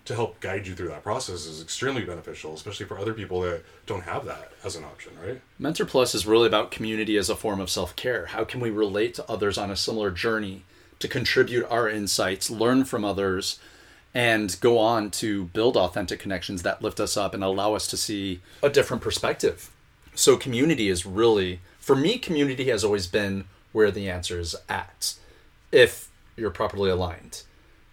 to 0.06 0.16
help 0.16 0.40
guide 0.42 0.68
you 0.68 0.76
through 0.76 0.90
that 0.90 1.04
process 1.04 1.46
is 1.46 1.62
extremely 1.62 2.04
beneficial, 2.04 2.54
especially 2.54 2.86
for 2.86 3.00
other 3.00 3.14
people 3.14 3.42
that 3.42 3.64
don't 3.86 4.04
have 4.04 4.26
that 4.26 4.52
as 4.64 4.76
an 4.76 4.84
option, 4.84 5.14
right? 5.26 5.42
Mentor 5.58 5.86
Plus 5.86 6.14
is 6.14 6.26
really 6.26 6.48
about 6.48 6.72
community 6.72 7.18
as 7.18 7.30
a 7.30 7.36
form 7.36 7.62
of 7.62 7.70
self 7.70 7.96
care. 7.96 8.28
How 8.28 8.44
can 8.44 8.60
we 8.60 8.70
relate 8.70 9.14
to 9.16 9.32
others 9.32 9.58
on 9.58 9.72
a 9.72 9.76
similar 9.76 10.12
journey 10.12 10.64
to 11.00 11.08
contribute 11.08 11.66
our 11.70 11.90
insights, 11.90 12.50
learn 12.50 12.84
from 12.84 13.06
others, 13.06 13.60
and 14.14 14.58
go 14.60 14.78
on 14.78 15.10
to 15.10 15.46
build 15.46 15.78
authentic 15.78 16.20
connections 16.20 16.64
that 16.64 16.82
lift 16.82 17.00
us 17.00 17.16
up 17.16 17.34
and 17.34 17.44
allow 17.44 17.74
us 17.74 17.88
to 17.88 17.98
see 17.98 18.42
a 18.62 18.70
different 18.70 19.02
perspective? 19.02 19.72
So, 20.16 20.38
community 20.38 20.90
is 20.90 21.06
really, 21.06 21.62
for 21.80 21.96
me, 21.96 22.18
community 22.18 22.66
has 22.66 22.84
always 22.84 23.08
been 23.08 23.46
where 23.72 23.90
the 23.90 24.10
answer 24.10 24.40
is 24.40 24.56
at 24.68 25.16
if 25.72 26.10
you're 26.36 26.52
properly 26.52 26.90
aligned. 26.90 27.44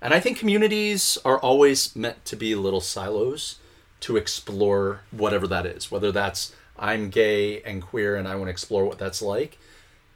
And 0.02 0.14
I 0.14 0.20
think 0.20 0.38
communities 0.38 1.18
are 1.24 1.38
always 1.38 1.94
meant 1.94 2.24
to 2.26 2.36
be 2.36 2.54
little 2.54 2.80
silos 2.80 3.56
to 4.00 4.16
explore 4.16 5.02
whatever 5.10 5.46
that 5.46 5.66
is, 5.66 5.90
whether 5.90 6.10
that's 6.10 6.54
I'm 6.78 7.10
gay 7.10 7.60
and 7.62 7.82
queer 7.82 8.16
and 8.16 8.26
I 8.26 8.34
want 8.36 8.46
to 8.46 8.52
explore 8.52 8.84
what 8.86 8.98
that's 8.98 9.20
like. 9.20 9.58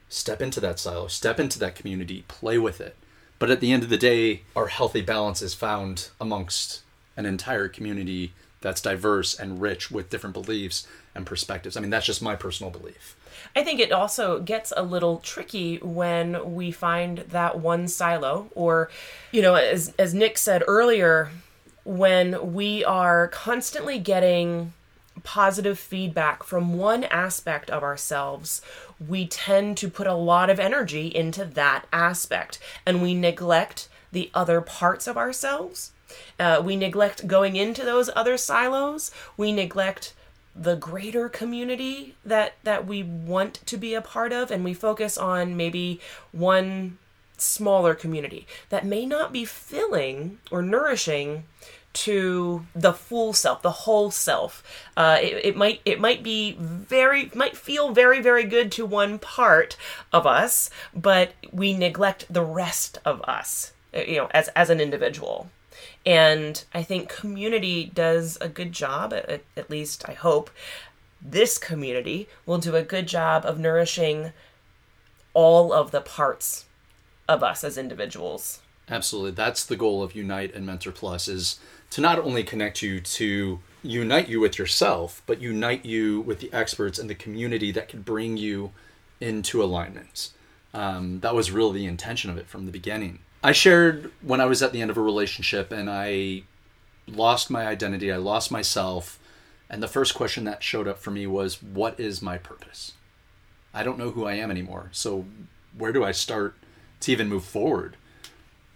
Step 0.08 0.40
into 0.40 0.60
that 0.60 0.78
silo, 0.78 1.08
step 1.08 1.38
into 1.38 1.58
that 1.58 1.74
community, 1.74 2.24
play 2.28 2.56
with 2.56 2.80
it. 2.80 2.96
But 3.38 3.50
at 3.50 3.60
the 3.60 3.72
end 3.72 3.82
of 3.82 3.90
the 3.90 3.98
day, 3.98 4.42
our 4.56 4.68
healthy 4.68 5.02
balance 5.02 5.42
is 5.42 5.54
found 5.54 6.08
amongst 6.20 6.82
an 7.16 7.26
entire 7.26 7.68
community 7.68 8.32
that's 8.60 8.80
diverse 8.80 9.38
and 9.38 9.60
rich 9.60 9.90
with 9.90 10.08
different 10.08 10.32
beliefs 10.32 10.86
and 11.14 11.26
perspectives. 11.26 11.76
I 11.76 11.80
mean, 11.80 11.90
that's 11.90 12.06
just 12.06 12.22
my 12.22 12.36
personal 12.36 12.70
belief. 12.70 13.16
I 13.54 13.64
think 13.64 13.80
it 13.80 13.92
also 13.92 14.40
gets 14.40 14.72
a 14.76 14.82
little 14.82 15.18
tricky 15.18 15.78
when 15.78 16.54
we 16.54 16.70
find 16.70 17.18
that 17.18 17.60
one 17.60 17.88
silo, 17.88 18.50
or, 18.54 18.90
you 19.32 19.42
know, 19.42 19.54
as, 19.54 19.92
as 19.98 20.14
Nick 20.14 20.38
said 20.38 20.62
earlier, 20.66 21.30
when 21.84 22.54
we 22.54 22.84
are 22.84 23.28
constantly 23.28 23.98
getting 23.98 24.72
positive 25.22 25.78
feedback 25.78 26.42
from 26.42 26.74
one 26.74 27.04
aspect 27.04 27.70
of 27.70 27.82
ourselves, 27.82 28.60
we 29.06 29.26
tend 29.26 29.76
to 29.78 29.88
put 29.88 30.06
a 30.06 30.14
lot 30.14 30.50
of 30.50 30.58
energy 30.58 31.06
into 31.06 31.44
that 31.44 31.86
aspect 31.92 32.58
and 32.84 33.02
we 33.02 33.14
neglect 33.14 33.88
the 34.12 34.30
other 34.34 34.60
parts 34.60 35.06
of 35.06 35.16
ourselves. 35.16 35.92
Uh, 36.38 36.60
we 36.64 36.76
neglect 36.76 37.26
going 37.26 37.56
into 37.56 37.84
those 37.84 38.10
other 38.14 38.36
silos. 38.36 39.10
We 39.36 39.52
neglect 39.52 40.14
the 40.56 40.76
greater 40.76 41.28
community 41.28 42.14
that 42.24 42.54
that 42.62 42.86
we 42.86 43.02
want 43.02 43.54
to 43.66 43.76
be 43.76 43.94
a 43.94 44.00
part 44.00 44.32
of 44.32 44.50
and 44.50 44.64
we 44.64 44.74
focus 44.74 45.18
on 45.18 45.56
maybe 45.56 46.00
one 46.32 46.98
smaller 47.36 47.94
community 47.94 48.46
that 48.68 48.86
may 48.86 49.04
not 49.04 49.32
be 49.32 49.44
filling 49.44 50.38
or 50.50 50.62
nourishing 50.62 51.44
to 51.92 52.66
the 52.74 52.92
full 52.92 53.32
self, 53.32 53.62
the 53.62 53.70
whole 53.70 54.10
self. 54.10 54.62
Uh, 54.96 55.18
it, 55.20 55.46
it 55.46 55.56
might 55.56 55.80
it 55.84 56.00
might 56.00 56.22
be 56.22 56.56
very 56.58 57.30
might 57.34 57.56
feel 57.56 57.92
very 57.92 58.20
very 58.20 58.44
good 58.44 58.70
to 58.72 58.84
one 58.84 59.18
part 59.18 59.76
of 60.12 60.26
us, 60.26 60.70
but 60.94 61.32
we 61.52 61.72
neglect 61.72 62.26
the 62.28 62.42
rest 62.42 62.98
of 63.04 63.22
us. 63.22 63.72
uh, 63.94 64.00
You 64.00 64.16
know, 64.16 64.28
as 64.32 64.48
as 64.48 64.70
an 64.70 64.80
individual. 64.80 65.50
And 66.06 66.62
I 66.74 66.82
think 66.82 67.08
community 67.08 67.90
does 67.94 68.36
a 68.40 68.48
good 68.48 68.72
job, 68.72 69.12
at, 69.12 69.42
at 69.56 69.70
least 69.70 70.08
I 70.08 70.12
hope, 70.12 70.50
this 71.22 71.56
community 71.56 72.28
will 72.44 72.58
do 72.58 72.76
a 72.76 72.82
good 72.82 73.08
job 73.08 73.46
of 73.46 73.58
nourishing 73.58 74.32
all 75.32 75.72
of 75.72 75.90
the 75.90 76.02
parts 76.02 76.66
of 77.28 77.42
us 77.42 77.64
as 77.64 77.78
individuals. 77.78 78.60
Absolutely. 78.88 79.30
That's 79.30 79.64
the 79.64 79.76
goal 79.76 80.02
of 80.02 80.14
Unite 80.14 80.54
and 80.54 80.66
Mentor 80.66 80.92
Plus 80.92 81.26
is 81.26 81.58
to 81.90 82.00
not 82.00 82.18
only 82.18 82.44
connect 82.44 82.82
you 82.82 83.00
to 83.00 83.60
unite 83.82 84.28
you 84.28 84.40
with 84.40 84.58
yourself, 84.58 85.22
but 85.26 85.40
unite 85.40 85.84
you 85.86 86.20
with 86.20 86.40
the 86.40 86.52
experts 86.52 86.98
and 86.98 87.08
the 87.08 87.14
community 87.14 87.70
that 87.72 87.88
can 87.88 88.02
bring 88.02 88.36
you 88.36 88.72
into 89.20 89.62
alignment. 89.62 90.30
Um, 90.74 91.20
that 91.20 91.34
was 91.34 91.50
really 91.50 91.80
the 91.80 91.86
intention 91.86 92.30
of 92.30 92.36
it 92.36 92.46
from 92.46 92.66
the 92.66 92.72
beginning. 92.72 93.20
I 93.44 93.52
shared 93.52 94.10
when 94.22 94.40
I 94.40 94.46
was 94.46 94.62
at 94.62 94.72
the 94.72 94.80
end 94.80 94.90
of 94.90 94.96
a 94.96 95.02
relationship 95.02 95.70
and 95.70 95.90
I 95.90 96.44
lost 97.06 97.50
my 97.50 97.66
identity, 97.66 98.10
I 98.10 98.16
lost 98.16 98.50
myself, 98.50 99.18
and 99.68 99.82
the 99.82 99.88
first 99.88 100.14
question 100.14 100.44
that 100.44 100.62
showed 100.62 100.88
up 100.88 100.98
for 100.98 101.10
me 101.10 101.26
was, 101.26 101.62
What 101.62 102.00
is 102.00 102.22
my 102.22 102.38
purpose? 102.38 102.92
I 103.74 103.82
don't 103.82 103.98
know 103.98 104.12
who 104.12 104.24
I 104.24 104.32
am 104.32 104.50
anymore. 104.50 104.88
So, 104.92 105.26
where 105.76 105.92
do 105.92 106.02
I 106.02 106.10
start 106.10 106.54
to 107.00 107.12
even 107.12 107.28
move 107.28 107.44
forward? 107.44 107.98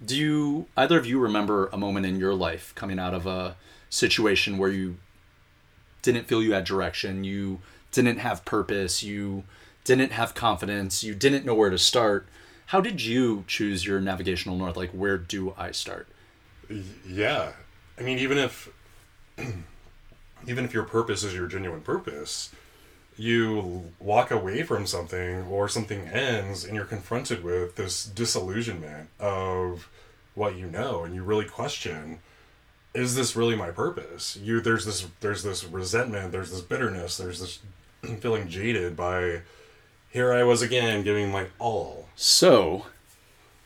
Do 0.05 0.15
you 0.15 0.67
either 0.77 0.99
of 0.99 1.07
you 1.07 1.19
remember 1.19 1.69
a 1.73 1.79
moment 1.79 2.05
in 2.05 2.21
your 2.21 2.35
life 2.35 2.75
coming 2.75 2.99
out 2.99 3.15
of 3.15 3.27
a 3.27 3.57
situation 3.89 4.59
where 4.59 4.71
you 4.71 4.99
didn't 6.03 6.27
feel 6.27 6.43
you 6.43 6.53
had 6.53 6.65
direction, 6.65 7.25
you 7.25 7.61
didn't 7.91 8.19
have 8.19 8.45
purpose, 8.45 9.03
you 9.03 9.45
didn't 9.85 10.13
have 10.13 10.35
confidence, 10.35 11.03
you 11.03 11.15
didn't 11.15 11.47
know 11.47 11.55
where 11.55 11.71
to 11.71 11.79
start? 11.79 12.27
How 12.69 12.83
did 12.83 13.03
you 13.03 13.45
choose 13.47 13.87
your 13.87 13.99
navigational 13.99 14.55
north? 14.59 14.77
Like, 14.77 14.91
where 14.91 15.17
do 15.17 15.55
I 15.57 15.71
start? 15.71 16.07
Yeah. 17.07 17.53
I 17.99 18.03
mean, 18.03 18.19
even 18.19 18.37
if 18.37 18.69
even 20.47 20.67
if 20.67 20.75
your 20.75 20.83
purpose 20.83 21.25
is 21.25 21.33
your 21.33 21.47
genuine 21.47 21.81
purpose, 21.81 22.51
you 23.17 23.91
walk 23.99 24.31
away 24.31 24.65
from 24.65 24.87
something 24.87 25.47
or 25.47 25.67
something 25.67 26.09
ends 26.09 26.63
and 26.63 26.77
you're 26.77 26.85
confronted 26.85 27.43
with 27.43 27.77
this 27.77 28.05
disillusionment 28.05 29.09
of 29.19 29.89
what 30.35 30.55
you 30.55 30.67
know 30.67 31.05
and 31.05 31.15
you 31.15 31.23
really 31.23 31.47
question 31.47 32.19
is 32.95 33.17
this 33.17 33.35
really 33.35 33.57
my 33.57 33.71
purpose 33.71 34.37
you 34.37 34.61
there's 34.61 34.85
this 34.85 35.09
there's 35.19 35.43
this 35.43 35.65
resentment 35.65 36.31
there's 36.31 36.53
this 36.53 36.61
bitterness 36.61 37.17
there's 37.17 37.41
this 37.41 37.59
feeling 38.21 38.49
jaded 38.49 38.97
by 38.97 39.41
here 40.11 40.33
i 40.33 40.43
was 40.43 40.63
again 40.63 41.03
giving 41.03 41.31
my 41.31 41.47
all 41.59 42.09
So, 42.17 42.87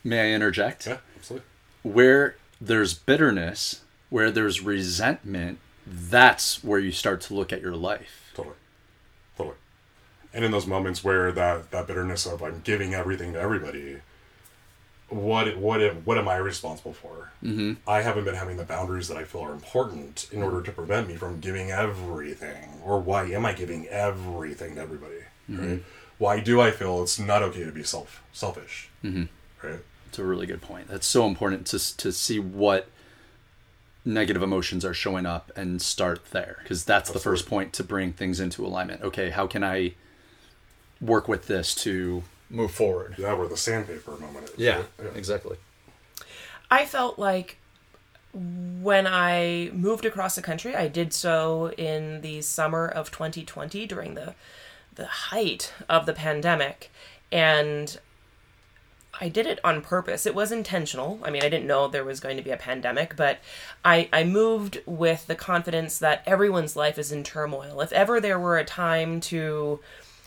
may 0.03 0.31
I 0.31 0.35
interject? 0.35 0.87
yeah 0.87 0.97
absolutely 1.17 1.47
Where 1.83 2.35
there's 2.61 2.93
bitterness, 2.93 3.81
where 4.09 4.31
there's 4.31 4.61
resentment, 4.61 5.59
that's 5.85 6.63
where 6.63 6.79
you 6.79 6.91
start 6.93 7.19
to 7.21 7.33
look 7.33 7.51
at 7.51 7.61
your 7.61 7.75
life. 7.75 8.31
Totally. 8.33 8.55
Totally. 9.37 9.55
And 10.33 10.45
in 10.45 10.51
those 10.51 10.65
moments 10.65 11.03
where 11.03 11.31
that, 11.33 11.71
that 11.71 11.87
bitterness 11.87 12.25
of 12.25 12.41
I'm 12.41 12.61
giving 12.63 12.93
everything 12.93 13.33
to 13.33 13.39
everybody, 13.39 13.97
what 15.09 15.57
what 15.57 15.81
what 16.05 16.17
am 16.17 16.27
I 16.29 16.37
responsible 16.37 16.93
for? 16.93 17.31
Mm-hmm. 17.43 17.73
I 17.87 18.01
haven't 18.01 18.23
been 18.23 18.35
having 18.35 18.55
the 18.57 18.63
boundaries 18.63 19.09
that 19.09 19.17
I 19.17 19.25
feel 19.25 19.41
are 19.41 19.51
important 19.51 20.29
in 20.31 20.41
order 20.41 20.61
to 20.61 20.71
prevent 20.71 21.07
me 21.09 21.15
from 21.17 21.41
giving 21.41 21.69
everything. 21.71 22.79
Or 22.83 22.99
why 23.01 23.25
am 23.25 23.45
I 23.45 23.51
giving 23.53 23.87
everything 23.87 24.75
to 24.75 24.81
everybody? 24.81 25.23
Right? 25.49 25.83
Why 26.17 26.39
do 26.39 26.61
I 26.61 26.71
feel 26.71 27.03
it's 27.03 27.19
not 27.19 27.43
okay 27.43 27.65
to 27.65 27.71
be 27.71 27.83
self 27.83 28.23
selfish? 28.31 28.89
Mm-hmm. 29.03 29.25
Right. 29.65 29.79
It's 30.07 30.19
a 30.19 30.23
really 30.23 30.45
good 30.45 30.61
point. 30.61 30.87
That's 30.87 31.07
so 31.07 31.25
important 31.27 31.67
to 31.67 31.97
to 31.97 32.11
see 32.11 32.39
what 32.39 32.87
negative 34.05 34.43
emotions 34.43 34.83
are 34.83 34.93
showing 34.93 35.25
up 35.25 35.51
and 35.55 35.81
start 35.81 36.25
there 36.31 36.57
because 36.61 36.83
that's 36.83 37.09
the 37.09 37.19
first 37.19 37.47
point 37.47 37.73
to 37.73 37.83
bring 37.83 38.13
things 38.13 38.39
into 38.39 38.65
alignment. 38.65 39.01
Okay, 39.01 39.29
how 39.29 39.47
can 39.47 39.63
I 39.63 39.93
work 40.99 41.27
with 41.27 41.47
this 41.47 41.73
to 41.75 42.23
move 42.49 42.71
forward? 42.71 43.15
Yeah, 43.17 43.33
where 43.33 43.47
the 43.47 43.57
sandpaper 43.57 44.11
moment 44.17 44.49
is. 44.49 44.57
Yeah, 44.57 44.83
right? 44.97 45.15
exactly. 45.15 45.57
I 46.69 46.85
felt 46.85 47.19
like 47.19 47.57
when 48.33 49.05
I 49.05 49.69
moved 49.73 50.05
across 50.05 50.35
the 50.35 50.41
country, 50.41 50.75
I 50.75 50.87
did 50.87 51.13
so 51.13 51.71
in 51.71 52.21
the 52.21 52.41
summer 52.41 52.87
of 52.87 53.11
2020 53.11 53.85
during 53.85 54.15
the 54.15 54.33
the 54.95 55.05
height 55.05 55.73
of 55.89 56.05
the 56.05 56.13
pandemic 56.13 56.91
and 57.31 57.99
I 59.19 59.29
did 59.29 59.45
it 59.45 59.59
on 59.63 59.81
purpose. 59.81 60.25
It 60.25 60.33
was 60.33 60.51
intentional. 60.51 61.19
I 61.23 61.29
mean, 61.29 61.43
I 61.43 61.49
didn't 61.49 61.67
know 61.67 61.87
there 61.87 62.03
was 62.03 62.19
going 62.19 62.35
to 62.37 62.43
be 62.43 62.49
a 62.49 62.57
pandemic, 62.57 63.15
but 63.15 63.39
I, 63.85 64.09
I 64.11 64.23
moved 64.23 64.81
with 64.85 65.27
the 65.27 65.35
confidence 65.35 65.99
that 65.99 66.23
everyone's 66.25 66.75
life 66.75 66.97
is 66.97 67.11
in 67.11 67.23
turmoil. 67.23 67.79
If 67.81 67.91
ever 67.91 68.19
there 68.19 68.39
were 68.39 68.57
a 68.57 68.65
time 68.65 69.19
to 69.21 69.79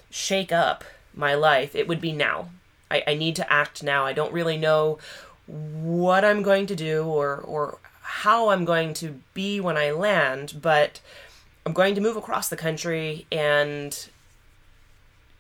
shake 0.09 0.53
up 0.53 0.85
my 1.15 1.35
life, 1.35 1.75
it 1.75 1.89
would 1.89 2.01
be 2.01 2.13
now. 2.13 2.51
I, 2.91 3.03
I 3.09 3.15
need 3.15 3.35
to 3.37 3.53
act 3.53 3.83
now. 3.83 4.07
I 4.07 4.13
don't 4.13 4.33
really 4.33 4.57
know 4.57 4.99
what 5.47 6.25
I'm 6.25 6.43
going 6.43 6.67
to 6.67 6.77
do 6.77 7.05
or, 7.05 7.37
or 7.39 7.79
how 8.03 8.51
I'm 8.51 8.65
going 8.65 8.95
to 8.95 9.21
be 9.35 9.61
when 9.61 9.77
I 9.77 9.91
land, 9.91 10.61
but 10.63 11.01
I'm 11.65 11.73
going 11.73 11.97
to 11.97 12.01
move 12.01 12.17
across 12.17 12.49
the 12.49 12.57
country 12.57 13.27
and 13.33 14.09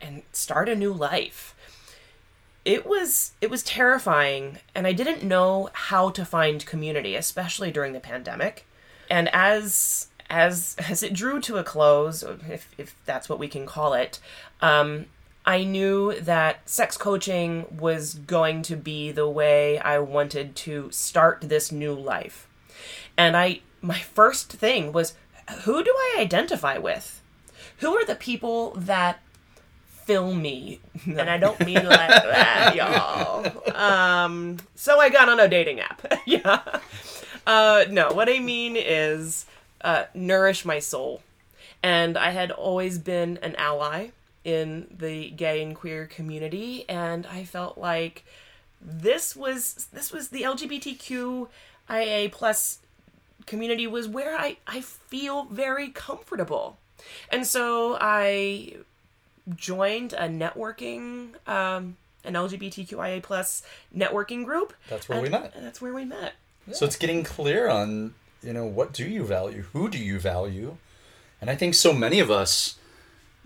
and 0.00 0.22
start 0.32 0.68
a 0.68 0.76
new 0.76 0.92
life. 0.92 1.54
It 2.64 2.86
was 2.86 3.32
it 3.40 3.50
was 3.50 3.62
terrifying 3.62 4.58
and 4.74 4.86
I 4.86 4.92
didn't 4.92 5.22
know 5.22 5.70
how 5.72 6.10
to 6.10 6.24
find 6.24 6.66
community, 6.66 7.14
especially 7.14 7.70
during 7.70 7.92
the 7.92 8.00
pandemic. 8.00 8.66
And 9.08 9.28
as 9.32 10.08
as 10.28 10.76
as 10.88 11.02
it 11.02 11.12
drew 11.12 11.40
to 11.42 11.58
a 11.58 11.64
close, 11.64 12.22
if 12.22 12.68
if 12.78 12.96
that's 13.04 13.28
what 13.28 13.38
we 13.38 13.48
can 13.48 13.66
call 13.66 13.94
it, 13.94 14.18
um, 14.60 15.06
I 15.44 15.62
knew 15.62 16.18
that 16.20 16.68
sex 16.68 16.96
coaching 16.96 17.66
was 17.78 18.14
going 18.14 18.62
to 18.62 18.76
be 18.76 19.12
the 19.12 19.28
way 19.28 19.78
I 19.78 20.00
wanted 20.00 20.56
to 20.56 20.90
start 20.90 21.42
this 21.42 21.70
new 21.70 21.94
life. 21.94 22.48
And 23.16 23.36
I 23.36 23.60
my 23.80 23.98
first 23.98 24.52
thing 24.52 24.92
was 24.92 25.14
who 25.62 25.84
do 25.84 25.94
I 25.96 26.16
identify 26.18 26.78
with? 26.78 27.22
Who 27.78 27.94
are 27.94 28.04
the 28.04 28.16
people 28.16 28.72
that 28.72 29.20
fill 30.06 30.32
me? 30.32 30.80
And 31.04 31.28
I 31.28 31.36
don't 31.36 31.58
mean 31.60 31.84
like 31.84 31.84
that, 32.08 32.74
y'all. 32.74 33.76
Um, 33.76 34.58
so 34.74 34.98
I 34.98 35.10
got 35.10 35.28
on 35.28 35.40
a 35.40 35.48
dating 35.48 35.80
app. 35.80 36.00
yeah. 36.26 36.62
Uh, 37.46 37.84
no, 37.90 38.12
what 38.12 38.28
I 38.28 38.38
mean 38.38 38.76
is 38.76 39.46
uh, 39.82 40.04
nourish 40.14 40.64
my 40.64 40.78
soul. 40.78 41.22
And 41.82 42.16
I 42.16 42.30
had 42.30 42.50
always 42.50 42.98
been 42.98 43.38
an 43.42 43.54
ally 43.56 44.08
in 44.44 44.86
the 44.96 45.30
gay 45.30 45.62
and 45.62 45.74
queer 45.74 46.06
community, 46.06 46.84
and 46.88 47.26
I 47.26 47.44
felt 47.44 47.76
like 47.76 48.24
this 48.80 49.34
was 49.34 49.88
this 49.92 50.12
was 50.12 50.28
the 50.28 50.42
LGBTQIA 50.42 52.30
plus 52.30 52.78
community 53.46 53.86
was 53.86 54.08
where 54.08 54.36
I, 54.36 54.56
I 54.66 54.80
feel 54.80 55.44
very 55.44 55.88
comfortable. 55.88 56.78
And 57.30 57.46
so 57.46 57.98
I 58.00 58.76
joined 59.54 60.12
a 60.12 60.28
networking, 60.28 61.34
um, 61.48 61.96
an 62.24 62.34
LGBTQIA 62.34 63.22
plus 63.22 63.62
networking 63.96 64.44
group. 64.44 64.74
That's 64.88 65.08
where 65.08 65.20
we 65.20 65.28
met. 65.28 65.54
That's 65.60 65.80
where 65.80 65.94
we 65.94 66.04
met. 66.04 66.34
So 66.72 66.84
it's 66.84 66.96
getting 66.96 67.22
clear 67.22 67.68
on, 67.68 68.14
you 68.42 68.52
know, 68.52 68.66
what 68.66 68.92
do 68.92 69.04
you 69.04 69.24
value? 69.24 69.64
Who 69.72 69.88
do 69.88 69.98
you 69.98 70.18
value? 70.18 70.76
And 71.40 71.48
I 71.48 71.54
think 71.54 71.74
so 71.74 71.92
many 71.92 72.18
of 72.18 72.30
us 72.30 72.76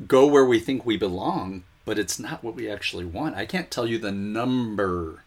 go 0.07 0.27
where 0.27 0.45
we 0.45 0.59
think 0.59 0.87
we 0.87 0.97
belong, 0.97 1.65
but 1.85 1.99
it's 1.99 2.19
not 2.19 2.43
what 2.43 2.55
we 2.55 2.71
actually 2.71 3.05
want. 3.05 3.37
I 3.37 3.45
can't 3.45 3.71
tell 3.71 3.87
you 3.87 3.99
the 3.99 4.13
number 4.13 5.25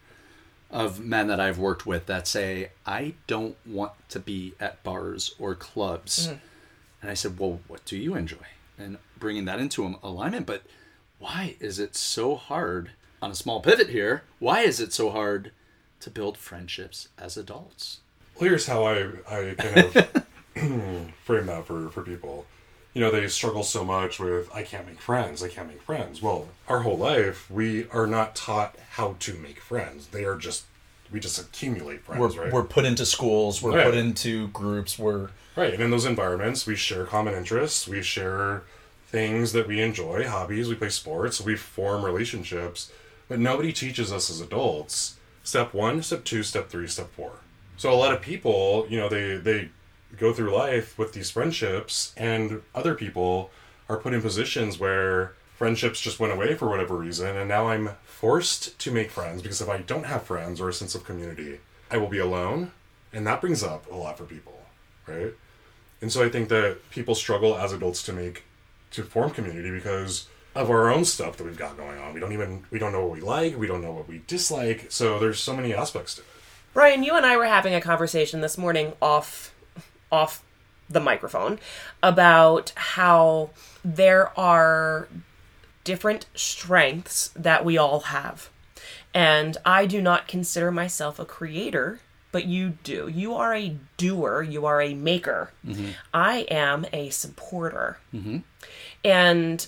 of 0.72 1.00
men 1.00 1.28
that 1.28 1.40
I've 1.40 1.60
worked 1.60 1.86
with 1.86 2.08
that 2.08 2.28
say, 2.28 2.72
I 2.86 3.14
don't 3.28 3.56
want 3.66 3.92
to 4.10 4.20
be 4.20 4.56
at 4.60 4.82
bars 4.84 5.36
or 5.38 5.54
clubs. 5.54 6.30
Mm. 6.30 6.40
And 7.02 7.12
I 7.12 7.14
said, 7.14 7.38
Well, 7.38 7.60
what 7.68 7.86
do 7.86 7.96
you 7.96 8.16
enjoy? 8.16 8.38
And 8.78 8.98
bringing 9.18 9.46
that 9.46 9.60
into 9.60 9.96
alignment. 10.04 10.46
But 10.46 10.64
why 11.20 11.56
is 11.60 11.80
it 11.80 11.96
so 11.96 12.36
hard, 12.36 12.92
on 13.22 13.32
a 13.32 13.36
small 13.36 13.62
pivot 13.62 13.90
here, 13.90 14.24
why 14.40 14.62
is 14.62 14.80
it 14.80 14.94
so 14.94 15.12
hard 15.12 15.52
to 16.02 16.10
build 16.10 16.38
friendships 16.38 17.10
as 17.18 17.38
adults? 17.38 18.00
Well, 18.36 18.50
here's 18.50 18.68
how 18.68 18.84
I, 18.84 19.10
I 19.30 19.56
kind 19.58 19.78
of 19.78 21.14
frame 21.24 21.46
that 21.46 21.66
for, 21.66 21.90
for 21.90 22.02
people 22.02 22.46
you 22.94 23.02
know, 23.02 23.10
they 23.10 23.28
struggle 23.28 23.64
so 23.64 23.84
much 23.84 24.20
with, 24.20 24.54
I 24.54 24.64
can't 24.64 24.88
make 24.88 25.02
friends, 25.02 25.42
I 25.42 25.48
can't 25.48 25.68
make 25.68 25.82
friends. 25.82 26.22
Well, 26.22 26.50
our 26.68 26.80
whole 26.80 26.98
life, 26.98 27.50
we 27.50 27.90
are 27.90 28.06
not 28.06 28.36
taught 28.36 28.76
how 28.92 29.16
to 29.20 29.34
make 29.34 29.60
friends. 29.60 30.08
They 30.08 30.26
are 30.26 30.38
just, 30.38 30.66
we 31.14 31.20
just 31.20 31.40
accumulate 31.40 32.02
friends, 32.02 32.36
we're, 32.36 32.44
right? 32.44 32.54
We're 32.54 32.64
put 32.64 32.86
into 32.86 33.06
schools, 33.06 33.62
we're 33.62 33.78
right. 33.78 33.86
put 33.86 33.96
into 33.96 34.48
groups, 34.50 35.00
we're. 35.00 35.30
Right, 35.56 35.74
and 35.74 35.84
in 35.84 35.92
those 35.92 36.06
environments, 36.06 36.66
we 36.66 36.76
share 36.76 37.06
common 37.06 37.36
interests, 37.36 37.88
we 37.88 38.02
share 38.02 38.64
things 39.08 39.54
that 39.54 39.68
we 39.68 39.80
enjoy, 39.80 40.28
hobbies, 40.28 40.68
we 40.68 40.76
play 40.76 40.90
sports, 40.90 41.40
we 41.40 41.56
form 41.56 42.04
relationships, 42.04 42.92
but 43.30 43.40
nobody 43.40 43.72
teaches 43.72 44.12
us 44.12 44.32
as 44.32 44.42
adults 44.42 45.18
step 45.44 45.74
one, 45.74 46.02
step 46.02 46.24
two, 46.24 46.42
step 46.42 46.70
three, 46.70 46.88
step 46.88 47.12
four. 47.12 47.34
So 47.78 47.92
a 47.92 47.96
lot 47.96 48.14
of 48.14 48.22
people, 48.22 48.88
you 48.90 48.98
know, 48.98 49.10
they, 49.10 49.38
they, 49.38 49.70
go 50.18 50.32
through 50.32 50.54
life 50.54 50.98
with 50.98 51.14
these 51.14 51.32
friendships, 51.32 52.14
and 52.16 52.62
other 52.76 52.94
people 52.94 53.50
are 53.90 53.98
put 53.98 54.14
in 54.14 54.22
positions 54.22 54.80
where 54.80 55.34
friendships 55.56 56.02
just 56.02 56.20
went 56.20 56.34
away 56.34 56.56
for 56.56 56.70
whatever 56.70 56.96
reason, 56.96 57.38
and 57.38 57.48
now 57.48 57.68
I'm 57.68 57.92
forced 58.04 58.78
to 58.80 58.92
make 58.92 59.12
friends 59.12 59.42
because 59.42 59.62
if 59.62 59.70
I 59.70 59.78
don't 59.78 60.06
have 60.06 60.24
friends 60.24 60.60
or 60.60 60.70
a 60.70 60.74
sense 60.74 60.96
of 60.96 61.06
community, 61.06 61.60
I 61.92 61.98
will 61.98 62.08
be 62.08 62.20
alone, 62.20 62.72
and 63.12 63.26
that 63.28 63.42
brings 63.42 63.64
up 63.64 63.90
a 63.92 63.96
lot 63.96 64.18
for 64.18 64.26
people, 64.26 64.62
right? 65.08 65.34
And 66.02 66.12
so 66.12 66.24
I 66.24 66.30
think 66.30 66.50
that 66.50 66.90
people 66.90 67.16
struggle 67.16 67.56
as 67.58 67.72
adults 67.72 68.04
to 68.04 68.14
make 68.14 68.44
to 68.92 69.04
form 69.04 69.32
community 69.32 69.72
because 69.72 70.28
of 70.56 70.70
our 70.70 70.92
own 70.92 71.04
stuff 71.06 71.38
that 71.38 71.44
we've 71.46 71.58
got 71.58 71.78
going 71.78 71.98
on. 71.98 72.14
We 72.14 72.20
don't 72.20 72.34
even 72.34 72.66
we 72.70 72.80
don't 72.80 72.92
know 72.92 73.06
what 73.06 73.12
we 73.12 73.22
like, 73.22 73.58
we 73.58 73.68
don't 73.68 73.82
know 73.82 73.92
what 73.92 74.08
we 74.08 74.22
dislike. 74.28 74.88
So 74.90 75.20
there's 75.20 75.40
so 75.40 75.56
many 75.56 75.74
aspects 75.74 76.16
to 76.16 76.22
it. 76.22 76.28
Bryan, 76.74 77.04
you 77.04 77.16
and 77.16 77.26
I 77.26 77.38
were 77.38 77.46
having 77.46 77.76
a 77.76 77.82
conversation 77.82 78.42
this 78.42 78.58
morning 78.58 78.94
off 79.02 79.54
off 80.12 80.44
the 80.90 81.00
microphone 81.00 81.60
about 82.02 82.72
how 82.76 83.52
there 83.84 84.38
are 84.38 85.08
different 85.84 86.26
strengths 86.36 87.30
that 87.36 87.66
we 87.66 87.78
all 87.78 88.02
have. 88.02 88.50
And 89.14 89.58
I 89.66 89.86
do 89.86 90.02
not 90.02 90.28
consider 90.28 90.72
myself 90.72 91.20
a 91.20 91.26
creator, 91.26 92.00
but 92.32 92.46
you 92.46 92.78
do. 92.84 93.08
You 93.08 93.36
are 93.36 93.54
a 93.54 93.78
doer, 93.98 94.42
you 94.42 94.66
are 94.66 94.82
a 94.82 94.96
maker. 94.96 95.52
Mm-hmm. 95.66 95.92
I 96.14 96.48
am 96.50 96.86
a 96.92 97.10
supporter. 97.10 98.00
Mm-hmm. 98.14 98.40
And 99.04 99.68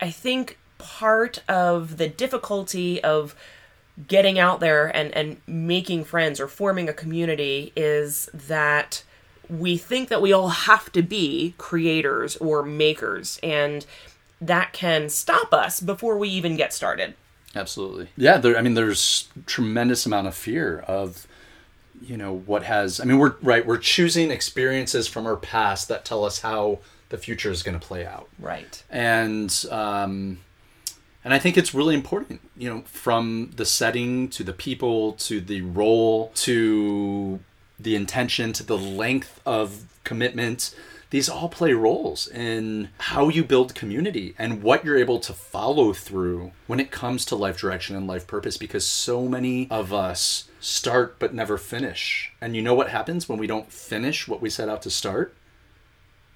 I 0.00 0.10
think 0.10 0.58
part 0.78 1.42
of 1.48 1.96
the 1.96 2.08
difficulty 2.08 3.02
of 3.02 3.34
getting 4.06 4.38
out 4.38 4.60
there 4.60 4.86
and, 4.96 5.12
and 5.12 5.40
making 5.46 6.04
friends 6.04 6.40
or 6.40 6.48
forming 6.48 6.88
a 6.88 6.94
community 6.94 7.72
is 7.76 8.30
that 8.32 9.02
we 9.48 9.76
think 9.76 10.08
that 10.08 10.22
we 10.22 10.32
all 10.32 10.48
have 10.48 10.90
to 10.92 11.02
be 11.02 11.54
creators 11.58 12.36
or 12.36 12.62
makers, 12.62 13.38
and 13.42 13.84
that 14.42 14.72
can 14.72 15.08
stop 15.08 15.54
us 15.54 15.80
before 15.80 16.18
we 16.18 16.28
even 16.28 16.56
get 16.56 16.72
started. 16.72 17.14
Absolutely. 17.54 18.08
Yeah, 18.16 18.38
there, 18.38 18.56
I 18.56 18.62
mean, 18.62 18.74
there's 18.74 19.28
tremendous 19.46 20.06
amount 20.06 20.26
of 20.26 20.34
fear 20.34 20.80
of, 20.80 21.26
you 22.00 22.16
know, 22.16 22.34
what 22.34 22.64
has. 22.64 22.98
I 22.98 23.04
mean, 23.04 23.18
we're 23.18 23.34
right. 23.42 23.64
We're 23.64 23.78
choosing 23.78 24.30
experiences 24.30 25.06
from 25.06 25.26
our 25.26 25.36
past 25.36 25.88
that 25.88 26.04
tell 26.04 26.24
us 26.24 26.40
how 26.40 26.78
the 27.10 27.18
future 27.18 27.50
is 27.50 27.62
going 27.62 27.78
to 27.78 27.86
play 27.86 28.06
out. 28.06 28.28
Right. 28.38 28.82
And 28.90 29.64
um, 29.70 30.38
and 31.24 31.32
I 31.32 31.38
think 31.38 31.56
it's 31.56 31.74
really 31.74 31.94
important, 31.94 32.40
you 32.56 32.68
know, 32.68 32.82
from 32.82 33.52
the 33.54 33.66
setting 33.66 34.28
to 34.30 34.42
the 34.42 34.52
people 34.52 35.12
to 35.12 35.40
the 35.40 35.62
role 35.62 36.32
to 36.36 37.38
the 37.78 37.94
intention 37.94 38.52
to 38.54 38.62
the 38.62 38.78
length 38.78 39.40
of 39.44 39.84
commitment 40.04 40.74
these 41.12 41.28
all 41.28 41.50
play 41.50 41.74
roles 41.74 42.26
in 42.26 42.88
how 42.96 43.28
you 43.28 43.44
build 43.44 43.74
community 43.74 44.34
and 44.38 44.62
what 44.62 44.82
you're 44.82 44.96
able 44.96 45.20
to 45.20 45.34
follow 45.34 45.92
through 45.92 46.52
when 46.66 46.80
it 46.80 46.90
comes 46.90 47.26
to 47.26 47.36
life 47.36 47.58
direction 47.58 47.94
and 47.94 48.06
life 48.06 48.26
purpose 48.26 48.56
because 48.56 48.86
so 48.86 49.28
many 49.28 49.70
of 49.70 49.92
us 49.92 50.48
start 50.58 51.18
but 51.18 51.34
never 51.34 51.58
finish. 51.58 52.32
And 52.40 52.56
you 52.56 52.62
know 52.62 52.72
what 52.72 52.88
happens 52.88 53.28
when 53.28 53.38
we 53.38 53.46
don't 53.46 53.70
finish 53.70 54.26
what 54.26 54.40
we 54.40 54.48
set 54.48 54.70
out 54.70 54.80
to 54.82 54.90
start? 54.90 55.34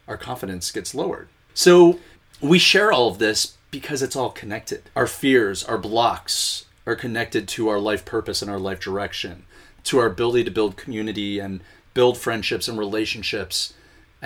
Our 0.07 0.19
confidence 0.19 0.71
gets 0.71 0.95
lowered. 0.95 1.29
So 1.55 1.99
we 2.43 2.59
share 2.59 2.93
all 2.93 3.09
of 3.09 3.19
this 3.19 3.57
because 3.71 4.03
it's 4.03 4.15
all 4.15 4.31
connected. 4.31 4.83
Our 4.95 5.07
fears, 5.07 5.65
our 5.65 5.79
blocks 5.79 6.67
are 6.85 6.95
connected 6.95 7.49
to 7.49 7.69
our 7.69 7.81
life 7.81 8.05
purpose 8.05 8.43
and 8.43 8.51
our 8.51 8.61
life 8.61 8.81
direction 8.81 9.45
to 9.85 9.99
our 10.01 10.07
ability 10.07 10.45
to 10.45 10.51
build 10.51 10.77
community 10.77 11.39
and 11.39 11.63
build 11.95 12.19
friendships 12.19 12.69
and 12.69 12.79
relationships 12.79 13.73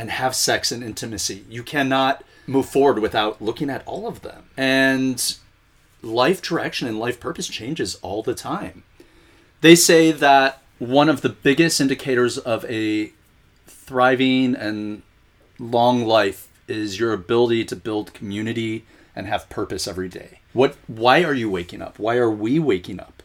and 0.01 0.11
have 0.11 0.35
sex 0.35 0.73
and 0.73 0.83
intimacy. 0.83 1.45
You 1.49 1.63
cannot 1.63 2.25
move 2.47 2.69
forward 2.69 3.01
without 3.01 3.43
looking 3.43 3.69
at 3.69 3.87
all 3.87 4.07
of 4.07 4.23
them. 4.23 4.45
And 4.57 5.37
life 6.03 6.41
direction 6.41 6.89
and 6.89 6.99
life 6.99 7.21
purpose 7.21 7.49
changes 7.49 7.97
all 7.97 8.23
the 8.23 8.35
time. 8.35 8.83
They 9.61 9.75
say 9.75 10.11
that 10.13 10.63
one 10.79 11.09
of 11.09 11.21
the 11.21 11.29
biggest 11.29 11.81
indicators 11.81 12.39
of 12.39 12.65
a 12.65 13.13
thriving 13.67 14.55
and 14.55 15.03
long 15.59 16.07
life 16.07 16.49
is 16.67 16.99
your 16.99 17.13
ability 17.13 17.65
to 17.67 17.77
build 17.77 18.15
community 18.15 18.87
and 19.15 19.27
have 19.27 19.51
purpose 19.51 19.87
every 19.87 20.09
day. 20.09 20.41
What 20.53 20.77
why 20.87 21.23
are 21.25 21.35
you 21.35 21.51
waking 21.51 21.83
up? 21.83 21.99
Why 21.99 22.17
are 22.17 22.31
we 22.31 22.59
waking 22.59 23.01
up? 23.01 23.21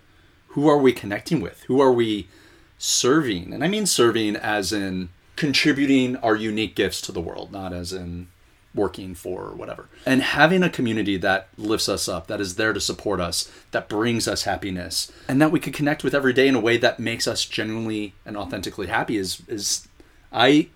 who 0.55 0.69
are 0.69 0.77
we 0.77 0.93
connecting 0.93 1.41
with? 1.41 1.63
Who 1.63 1.81
are 1.81 1.91
we 1.91 2.29
serving? 2.77 3.53
And 3.53 3.61
I 3.61 3.67
mean 3.67 3.85
serving 3.85 4.37
as 4.37 4.71
in 4.71 5.09
contributing 5.35 6.15
our 6.17 6.35
unique 6.35 6.75
gifts 6.75 7.01
to 7.01 7.11
the 7.11 7.21
world, 7.21 7.51
not 7.51 7.73
as 7.73 7.91
in 7.93 8.27
working 8.73 9.15
for 9.15 9.43
or 9.43 9.55
whatever. 9.55 9.87
And 10.05 10.21
having 10.21 10.61
a 10.61 10.69
community 10.69 11.17
that 11.17 11.47
lifts 11.57 11.87
us 11.87 12.07
up, 12.09 12.27
that 12.27 12.41
is 12.41 12.55
there 12.55 12.73
to 12.73 12.81
support 12.81 13.21
us, 13.21 13.49
that 13.71 13.87
brings 13.87 14.27
us 14.27 14.43
happiness, 14.43 15.11
and 15.27 15.41
that 15.41 15.51
we 15.51 15.59
can 15.59 15.73
connect 15.73 16.03
with 16.03 16.13
every 16.13 16.33
day 16.33 16.47
in 16.47 16.55
a 16.55 16.59
way 16.59 16.77
that 16.77 16.99
makes 16.99 17.27
us 17.27 17.45
genuinely 17.45 18.13
and 18.25 18.35
authentically 18.35 18.87
happy 18.87 19.17
is 19.17 19.41
is 19.47 19.87
I 20.31 20.67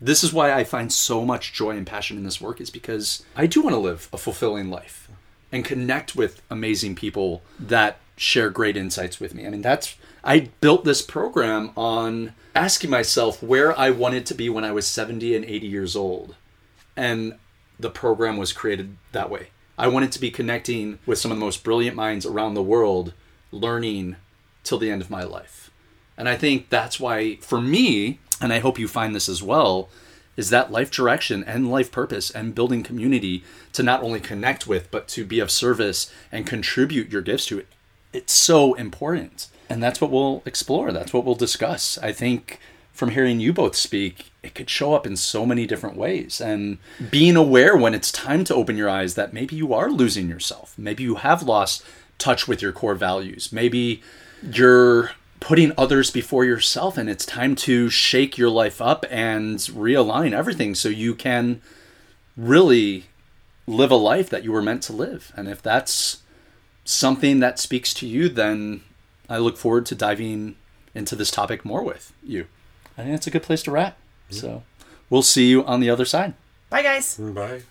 this 0.00 0.24
is 0.24 0.32
why 0.32 0.52
I 0.52 0.64
find 0.64 0.92
so 0.92 1.24
much 1.24 1.52
joy 1.52 1.76
and 1.76 1.86
passion 1.86 2.16
in 2.16 2.24
this 2.24 2.40
work 2.40 2.60
is 2.60 2.70
because 2.70 3.24
I 3.36 3.46
do 3.46 3.60
want 3.60 3.74
to 3.74 3.80
live 3.80 4.08
a 4.12 4.18
fulfilling 4.18 4.68
life 4.68 5.08
and 5.52 5.64
connect 5.64 6.16
with 6.16 6.42
amazing 6.50 6.96
people 6.96 7.42
that 7.60 7.98
share 8.16 8.50
great 8.50 8.76
insights 8.76 9.20
with 9.20 9.34
me. 9.34 9.46
I 9.46 9.50
mean, 9.50 9.62
that's 9.62 9.96
I 10.24 10.50
built 10.60 10.84
this 10.84 11.02
program 11.02 11.72
on 11.76 12.34
asking 12.54 12.90
myself 12.90 13.42
where 13.42 13.78
I 13.78 13.90
wanted 13.90 14.26
to 14.26 14.34
be 14.34 14.48
when 14.48 14.64
I 14.64 14.72
was 14.72 14.86
70 14.86 15.34
and 15.34 15.44
80 15.44 15.66
years 15.66 15.96
old. 15.96 16.36
And 16.96 17.34
the 17.78 17.90
program 17.90 18.36
was 18.36 18.52
created 18.52 18.96
that 19.12 19.30
way. 19.30 19.48
I 19.78 19.88
wanted 19.88 20.12
to 20.12 20.20
be 20.20 20.30
connecting 20.30 20.98
with 21.06 21.18
some 21.18 21.32
of 21.32 21.38
the 21.38 21.44
most 21.44 21.64
brilliant 21.64 21.96
minds 21.96 22.26
around 22.26 22.54
the 22.54 22.62
world, 22.62 23.14
learning 23.50 24.16
till 24.62 24.78
the 24.78 24.90
end 24.90 25.02
of 25.02 25.10
my 25.10 25.24
life. 25.24 25.70
And 26.16 26.28
I 26.28 26.36
think 26.36 26.68
that's 26.68 27.00
why, 27.00 27.36
for 27.36 27.60
me, 27.60 28.20
and 28.40 28.52
I 28.52 28.60
hope 28.60 28.78
you 28.78 28.86
find 28.86 29.14
this 29.14 29.28
as 29.28 29.42
well, 29.42 29.88
is 30.36 30.50
that 30.50 30.70
life 30.70 30.90
direction 30.90 31.42
and 31.44 31.70
life 31.70 31.90
purpose 31.90 32.30
and 32.30 32.54
building 32.54 32.82
community 32.82 33.42
to 33.72 33.82
not 33.82 34.02
only 34.02 34.20
connect 34.20 34.66
with, 34.66 34.90
but 34.90 35.08
to 35.08 35.24
be 35.24 35.40
of 35.40 35.50
service 35.50 36.12
and 36.30 36.46
contribute 36.46 37.10
your 37.10 37.22
gifts 37.22 37.46
to 37.46 37.58
it. 37.58 37.66
It's 38.12 38.32
so 38.32 38.74
important. 38.74 39.48
And 39.72 39.82
that's 39.82 40.02
what 40.02 40.10
we'll 40.10 40.42
explore. 40.44 40.92
That's 40.92 41.14
what 41.14 41.24
we'll 41.24 41.34
discuss. 41.34 41.96
I 41.96 42.12
think 42.12 42.60
from 42.92 43.12
hearing 43.12 43.40
you 43.40 43.54
both 43.54 43.74
speak, 43.74 44.30
it 44.42 44.54
could 44.54 44.68
show 44.68 44.92
up 44.92 45.06
in 45.06 45.16
so 45.16 45.46
many 45.46 45.66
different 45.66 45.96
ways. 45.96 46.42
And 46.42 46.76
being 47.10 47.36
aware 47.36 47.74
when 47.74 47.94
it's 47.94 48.12
time 48.12 48.44
to 48.44 48.54
open 48.54 48.76
your 48.76 48.90
eyes 48.90 49.14
that 49.14 49.32
maybe 49.32 49.56
you 49.56 49.72
are 49.72 49.90
losing 49.90 50.28
yourself. 50.28 50.74
Maybe 50.76 51.04
you 51.04 51.14
have 51.14 51.42
lost 51.42 51.82
touch 52.18 52.46
with 52.46 52.60
your 52.60 52.72
core 52.72 52.94
values. 52.94 53.50
Maybe 53.50 54.02
you're 54.42 55.12
putting 55.40 55.72
others 55.78 56.10
before 56.10 56.44
yourself 56.44 56.98
and 56.98 57.08
it's 57.08 57.24
time 57.24 57.54
to 57.54 57.88
shake 57.88 58.36
your 58.36 58.50
life 58.50 58.82
up 58.82 59.06
and 59.08 59.56
realign 59.58 60.32
everything 60.32 60.74
so 60.74 60.90
you 60.90 61.14
can 61.14 61.62
really 62.36 63.06
live 63.66 63.90
a 63.90 63.96
life 63.96 64.28
that 64.28 64.44
you 64.44 64.52
were 64.52 64.60
meant 64.60 64.82
to 64.82 64.92
live. 64.92 65.32
And 65.34 65.48
if 65.48 65.62
that's 65.62 66.18
something 66.84 67.40
that 67.40 67.58
speaks 67.58 67.94
to 67.94 68.06
you, 68.06 68.28
then 68.28 68.82
I 69.32 69.38
look 69.38 69.56
forward 69.56 69.86
to 69.86 69.94
diving 69.94 70.56
into 70.94 71.16
this 71.16 71.30
topic 71.30 71.64
more 71.64 71.82
with 71.82 72.12
you. 72.22 72.48
I 72.98 73.02
think 73.02 73.14
that's 73.14 73.26
a 73.26 73.30
good 73.30 73.42
place 73.42 73.62
to 73.62 73.70
wrap. 73.70 73.96
So 74.28 74.62
we'll 75.08 75.22
see 75.22 75.48
you 75.48 75.64
on 75.64 75.80
the 75.80 75.88
other 75.88 76.04
side. 76.04 76.34
Bye, 76.68 76.82
guys. 76.82 77.16
Bye. 77.16 77.62